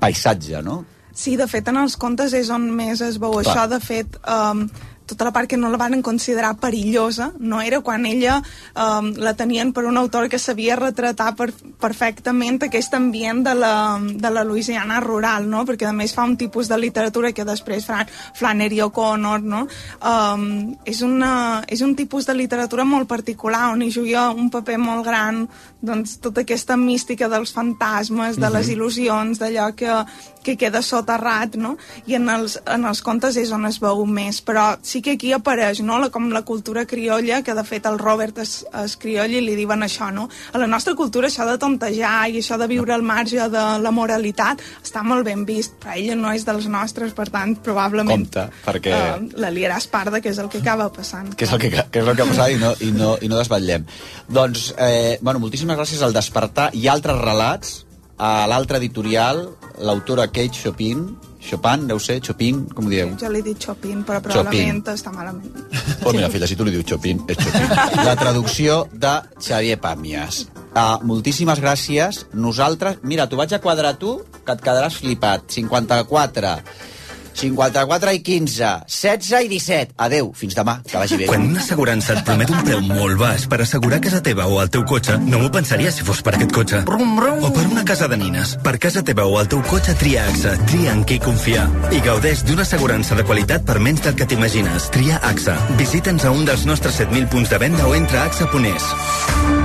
[0.00, 0.82] paisatge, no?
[1.20, 3.44] Sí, de fet, en els contes és on més es veu Clar.
[3.44, 3.66] això.
[3.68, 4.64] De fet, um,
[5.10, 8.38] tota la part que no la van considerar perillosa no era quan ella
[8.74, 11.50] um, la tenien per un autor que sabia retratar per,
[11.80, 15.64] perfectament aquest ambient de la, de la Louisiana rural, no?
[15.66, 19.66] perquè a més fa un tipus de literatura que després faran Flannery O'Connor, no?
[20.00, 24.78] Um, és, una, és un tipus de literatura molt particular on hi juga un paper
[24.80, 25.44] molt gran
[25.80, 28.74] doncs, tota aquesta mística dels fantasmes, de les Mhm.
[28.74, 30.04] il·lusions, d'allò que,
[30.44, 31.76] que queda soterrat, no?
[32.06, 35.32] I en els, en els contes és on es veu més, però sí que aquí
[35.36, 39.36] apareix, no?, la, com la cultura criolla, que de fet el Robert és, és crioll
[39.36, 40.28] i li diuen això, no?
[40.52, 43.92] A la nostra cultura això de tontejar i això de viure al marge de la
[43.94, 48.46] moralitat està molt ben vist, però ella no és dels nostres, per tant, probablement Compte,
[48.64, 48.94] perquè...
[48.96, 51.34] eh, la liaràs parda, que és el que acaba passant.
[51.36, 53.28] que és el que, que és el que ha passat i no, i no, i
[53.30, 53.86] no desvetllem.
[54.30, 56.70] Doncs, eh, bueno, moltíssimes gràcies al Despertar.
[56.74, 57.78] Ha altres relats.
[58.20, 59.46] A l'altre editorial,
[59.80, 61.06] l'autora Kate Chopin,
[61.40, 63.14] Chopin, deu ser, Chopin, com ho dieu?
[63.20, 64.34] Jo li dit Chopin, però Chopin.
[64.34, 65.54] probablement està malament.
[66.02, 67.72] Pues mira, filla, si tu li dius Chopin, és Chopin.
[68.08, 70.44] La traducció de Xavier Pàmies.
[70.70, 72.26] Uh, moltíssimes gràcies.
[72.36, 73.00] Nosaltres...
[73.02, 75.48] Mira, t'ho vaig a quadrar tu, que et quedaràs flipat.
[75.56, 76.52] 54,
[77.34, 79.94] 54 i 15, 16 i 17.
[80.06, 81.28] Adeu, fins demà, que vagi bé.
[81.30, 84.70] Quan una assegurança et promet un preu molt baix per assegurar casa teva o el
[84.72, 86.82] teu cotxe, no m'ho pensaria si fos per aquest cotxe.
[86.88, 87.44] Brum, brum.
[87.46, 88.56] O per una casa de nines.
[88.64, 90.56] Per casa teva o el teu cotxe, tria AXA.
[90.70, 91.66] Tria en qui confiar.
[91.94, 94.90] I gaudeix d'una assegurança de qualitat per menys del que t'imagines.
[94.94, 95.56] Tria AXA.
[95.80, 99.59] Visita'ns a un dels nostres 7.000 punts de venda o entra a AXA.es.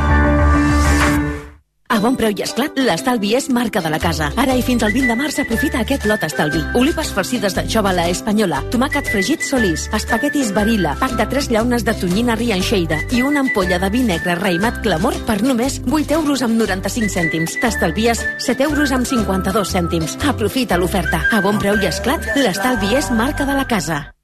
[1.88, 4.32] A bon preu i esclat, l'estalvi és marca de la casa.
[4.42, 6.64] Ara i fins al 20 de març aprofita aquest lot estalvi.
[6.80, 11.94] Olives farcides d'anxova la espanyola, tomàquet fregit solís, espaguetis barilla, pack de 3 llaunes de
[12.02, 16.58] tonyina rianxeida i una ampolla de vi negre raïmat clamor per només 8 euros amb
[16.58, 17.60] 95 cèntims.
[17.62, 20.18] T'estalvies 7 euros amb 52 cèntims.
[20.26, 21.22] Aprofita l'oferta.
[21.32, 24.15] A bon preu i esclat, l'estalvi és marca de la casa.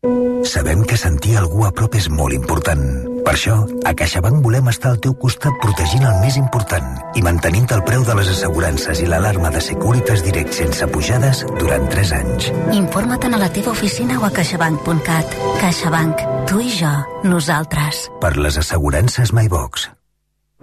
[0.43, 2.81] Sabem que sentir algú a prop és molt important.
[3.21, 7.69] Per això, a CaixaBank volem estar al teu costat protegint el més important i mantenint
[7.75, 12.49] el preu de les assegurances i l'alarma de Securitas Direct sense pujades durant 3 anys.
[12.73, 15.39] Informa't a la teva oficina o a caixabank.cat.
[15.61, 16.27] CaixaBank.
[16.49, 16.93] Tu i jo.
[17.23, 18.07] Nosaltres.
[18.19, 19.91] Per les assegurances MyBox.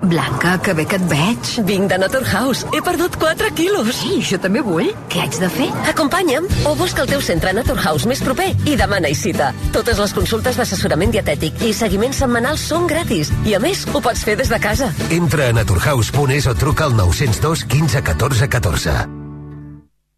[0.01, 1.51] Blanca, que bé que et veig.
[1.67, 2.65] Vinc de Naturhaus.
[2.73, 3.91] He perdut 4 quilos.
[3.99, 4.93] Sí, jo també vull.
[5.11, 5.69] Què haig de fer?
[5.91, 9.51] Acompanya'm o busca el teu centre Naturhaus més proper i demana-hi cita.
[9.75, 13.33] Totes les consultes d'assessorament dietètic i seguiments setmanals són gratis.
[13.45, 14.93] I a més, ho pots fer des de casa.
[15.11, 18.97] Entra a naturhaus.es o truca al 902 15 14 14.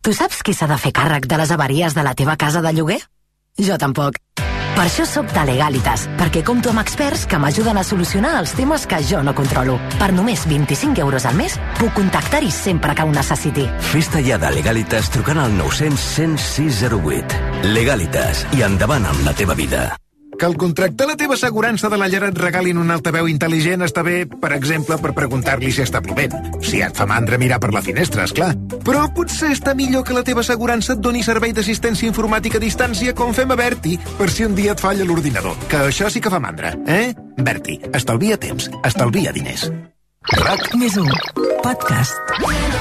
[0.01, 2.73] Tu saps qui s'ha de fer càrrec de les avaries de la teva casa de
[2.77, 3.01] lloguer?
[3.61, 4.21] Jo tampoc.
[4.77, 8.87] Per això sóc de Legalitas, perquè compto amb experts que m'ajuden a solucionar els temes
[8.91, 9.79] que jo no controlo.
[10.01, 13.69] Per només 25 euros al mes, puc contactar-hi sempre que ho necessiti.
[13.93, 17.43] Fes-te ja de Legalitas trucant al 900 106 08.
[17.75, 19.91] Legalitas i endavant amb la teva vida.
[20.41, 24.01] Que el contractar la teva assegurança de la llar et regalin un altaveu intel·ligent està
[24.01, 26.33] bé, per exemple, per preguntar-li si està plovent.
[26.65, 28.55] Si et fa mandra mirar per la finestra, és clar.
[28.87, 33.13] Però potser està millor que la teva assegurança et doni servei d'assistència informàtica a distància
[33.13, 35.61] com fem a Berti, per si un dia et falla l'ordinador.
[35.69, 37.13] Que això sí que fa mandra, eh?
[37.37, 39.69] Berti, estalvia temps, estalvia diners.
[40.41, 41.21] RAC més 1,
[41.61, 42.17] podcast.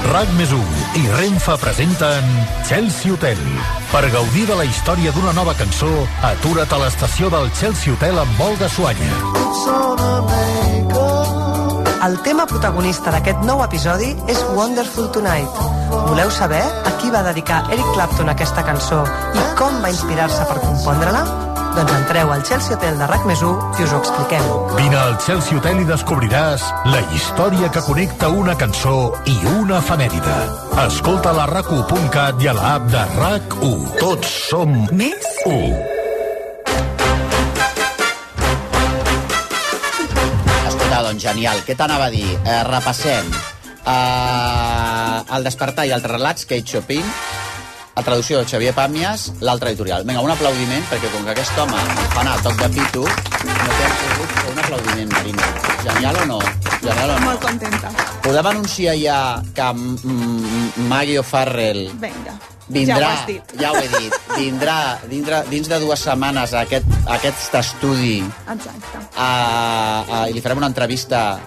[0.08, 0.60] RAC més 1
[0.96, 2.24] i Renfa presenten
[2.66, 3.40] Chelsea Hotel.
[3.90, 5.90] Per gaudir de la història d'una nova cançó,
[6.24, 9.12] atura't a l'estació del Chelsea Hotel amb vol de Suanya.
[12.00, 15.60] El tema protagonista d'aquest nou episodi és Wonderful Tonight.
[15.92, 19.04] Voleu saber a qui va dedicar Eric Clapton aquesta cançó
[19.36, 21.49] i com va inspirar-se per compondre-la?
[21.70, 24.46] Doncs entreu al Chelsea Hotel de RAC més 1 i us ho expliquem.
[24.74, 28.96] Vine al Chelsea Hotel i descobriràs la història que connecta una cançó
[29.30, 30.36] i una efemèride.
[30.86, 33.86] Escolta la rac1.cat i a l'app de RAC1.
[34.02, 36.00] Tots som més 1.
[40.66, 41.62] Escolta, doncs, genial.
[41.68, 42.26] Què t'anava a dir?
[42.42, 43.30] Eh, repassem.
[43.80, 47.06] Uh, el despertar i altres relats, Kate Chopin,
[48.00, 50.04] la traducció de Xavier Pàmies, l'altre editorial.
[50.08, 51.80] Vinga, un aplaudiment, perquè com que aquest home
[52.14, 55.48] fa anar a toc de pito, no té pogut un aplaudiment, Marina.
[55.84, 56.38] Genial o no?
[56.80, 57.26] Genial o no?
[57.26, 57.90] Molt contenta.
[58.24, 59.18] Podem anunciar ja
[59.56, 59.68] que
[60.88, 62.34] Maggie O'Farrell Vinga.
[62.70, 63.54] vindrà, Ja ho dit.
[63.60, 64.78] ja ho he dit, vindrà,
[65.10, 69.00] vindrà dins de dues setmanes a aquest, a aquest estudi Exacte.
[69.16, 69.30] a,
[70.08, 71.40] a, i li farem una entrevista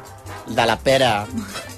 [0.48, 1.26] de la pera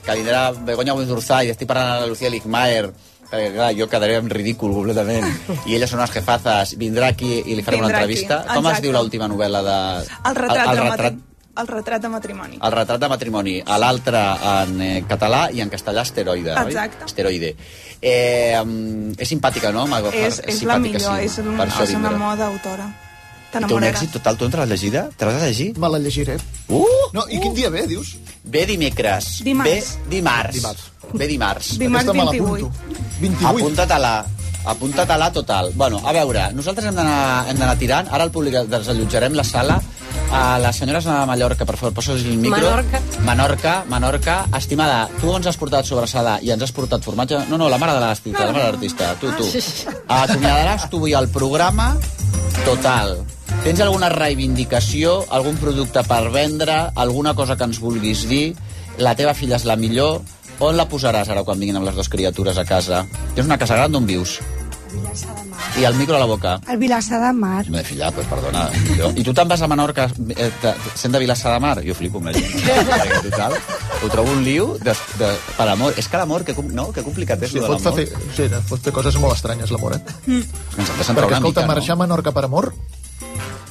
[0.06, 2.90] que vindrà Begoña Buenzurzá i estic parlant a la Lucía Ligmaer
[3.30, 5.28] perquè clar, jo quedaré en ridícul completament
[5.66, 8.68] i elles són unes jefazas vindrà aquí i li farem una Vindrà aquí, entrevista com
[8.72, 9.80] es diu l'última novel·la de...
[10.32, 11.24] El retrat, el, el retrat,
[11.56, 12.60] el retrat de matrimoni.
[12.62, 14.22] el retrat de matrimoni, a l'altre
[14.52, 17.06] en eh, català i en castellà asteroide, Exacte.
[17.06, 17.10] oi?
[17.10, 17.56] Asteroide.
[18.02, 20.12] Eh, um, és simpàtica, no, Mago?
[20.12, 22.92] És, és la millor, és, un, Per això és una moda autora.
[23.56, 25.06] I té un èxit total, tu te l'has llegida?
[25.16, 25.70] Te l'has de llegir?
[25.80, 26.36] Me la llegiré.
[26.68, 26.84] Uh!
[27.16, 28.18] No, i quin dia ve, dius?
[28.44, 29.38] Ve dimecres.
[29.48, 29.96] Dimarts.
[30.04, 30.60] Ve dimarts.
[30.60, 30.90] Dimarts.
[31.14, 31.78] Ve dimarts.
[31.80, 32.66] Dimarts Aquesta me 28.
[32.66, 32.96] l'apunto.
[33.22, 33.52] 28.
[33.52, 34.16] Apunta-te-la.
[34.66, 35.72] Apunta-te-la total.
[35.76, 38.10] Bueno, a veure, nosaltres hem d'anar tirant.
[38.12, 39.78] Ara el públic desallotjarem la sala.
[40.34, 42.58] A les senyores de Mallorca, per favor, posa'ls el micro.
[42.58, 43.02] Menorca.
[43.28, 44.38] Menorca, Menorca.
[44.58, 47.44] Estimada, tu ens has portat sobrassada i ens has portat formatge...
[47.50, 49.14] No, no, la mare de l'artista, la mare de l'artista.
[49.22, 49.46] Tu, tu.
[50.08, 51.94] Acomiadaràs tu avui el programa
[52.66, 53.20] total.
[53.64, 58.56] Tens alguna reivindicació, algun producte per vendre, alguna cosa que ens vulguis dir?
[58.98, 60.22] La teva filla és la millor?
[60.64, 63.06] On la posaràs ara quan vinguin amb les dues criatures a casa?
[63.36, 64.38] Tens una casa gran d'on vius?
[64.96, 65.60] Vilassar de Mar.
[65.76, 66.54] I el micro a la boca.
[66.72, 67.66] El Vilassar de Mar.
[67.70, 68.70] Me filla, pues perdona.
[68.96, 70.06] Jo, I tu te'n vas a Menorca
[70.38, 71.74] eh, te- sent de Vilassar de Mar?
[71.84, 72.48] Jo flipo amb la gent.
[72.64, 73.58] Perquè, total,
[74.00, 75.94] ho trobo un liu de, de, per amor.
[76.00, 76.88] És que l'amor, que, no?
[76.96, 78.32] que complicat és Sí, pot fer, l'amor.
[78.38, 80.04] sí, pot fer coses molt estranyes, l'amor, eh?
[80.32, 80.48] Ens
[80.80, 82.72] hem de centrar Perquè, una escolta, mica, marxar a Menorca per amor,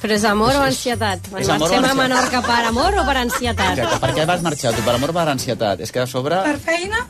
[0.04, 1.30] Però és amor o ansietat?
[1.40, 1.94] és amor o Marxem a?
[1.96, 3.78] Menorca per amor o per ansietat?
[3.78, 4.82] Exacte, per què vas marxar tu?
[4.84, 5.80] Per amor o per ansietat?
[5.80, 6.42] És que a sobre...
[6.44, 7.00] Per feina?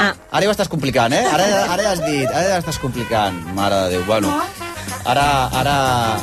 [0.00, 0.14] Ah.
[0.32, 1.20] Ara ja ho estàs complicant, eh?
[1.28, 3.36] Ara, ara ja has dit, ara ja estàs complicant.
[3.58, 4.32] Mare de Déu, bueno.
[5.04, 5.26] Ara,
[5.60, 5.76] ara,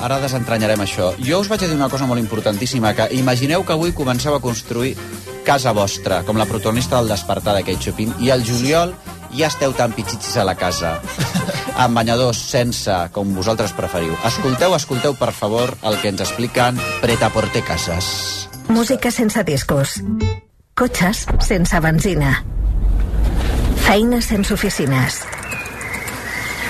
[0.09, 1.11] ara desentranyarem això.
[1.21, 4.41] Jo us vaig a dir una cosa molt importantíssima, que imagineu que avui comenceu a
[4.41, 4.95] construir
[5.45, 8.97] casa vostra, com la protagonista del despertar de Kate Chopin, i al juliol
[9.35, 10.97] ja esteu tan pitxitxis a la casa,
[11.75, 14.15] amb banyadors, sense, com vosaltres preferiu.
[14.25, 18.49] Escolteu, escolteu, per favor, el que ens expliquen Preta Porte Cases.
[18.69, 19.99] Música sense discos.
[20.77, 22.43] Cotxes sense benzina.
[23.87, 25.23] Feines sense oficines.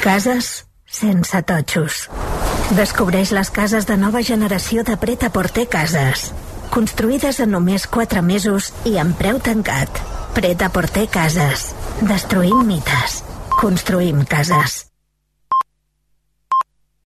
[0.04, 2.08] Cases sense totxos.
[2.78, 6.30] Descobreix les cases de nova generació de Preta Porter Cases.
[6.70, 10.19] Construïdes en només 4 mesos i amb preu tancat.
[10.34, 11.72] Preta Porter Cases.
[12.02, 13.24] Destruïm mites.
[13.60, 14.89] Construïm cases.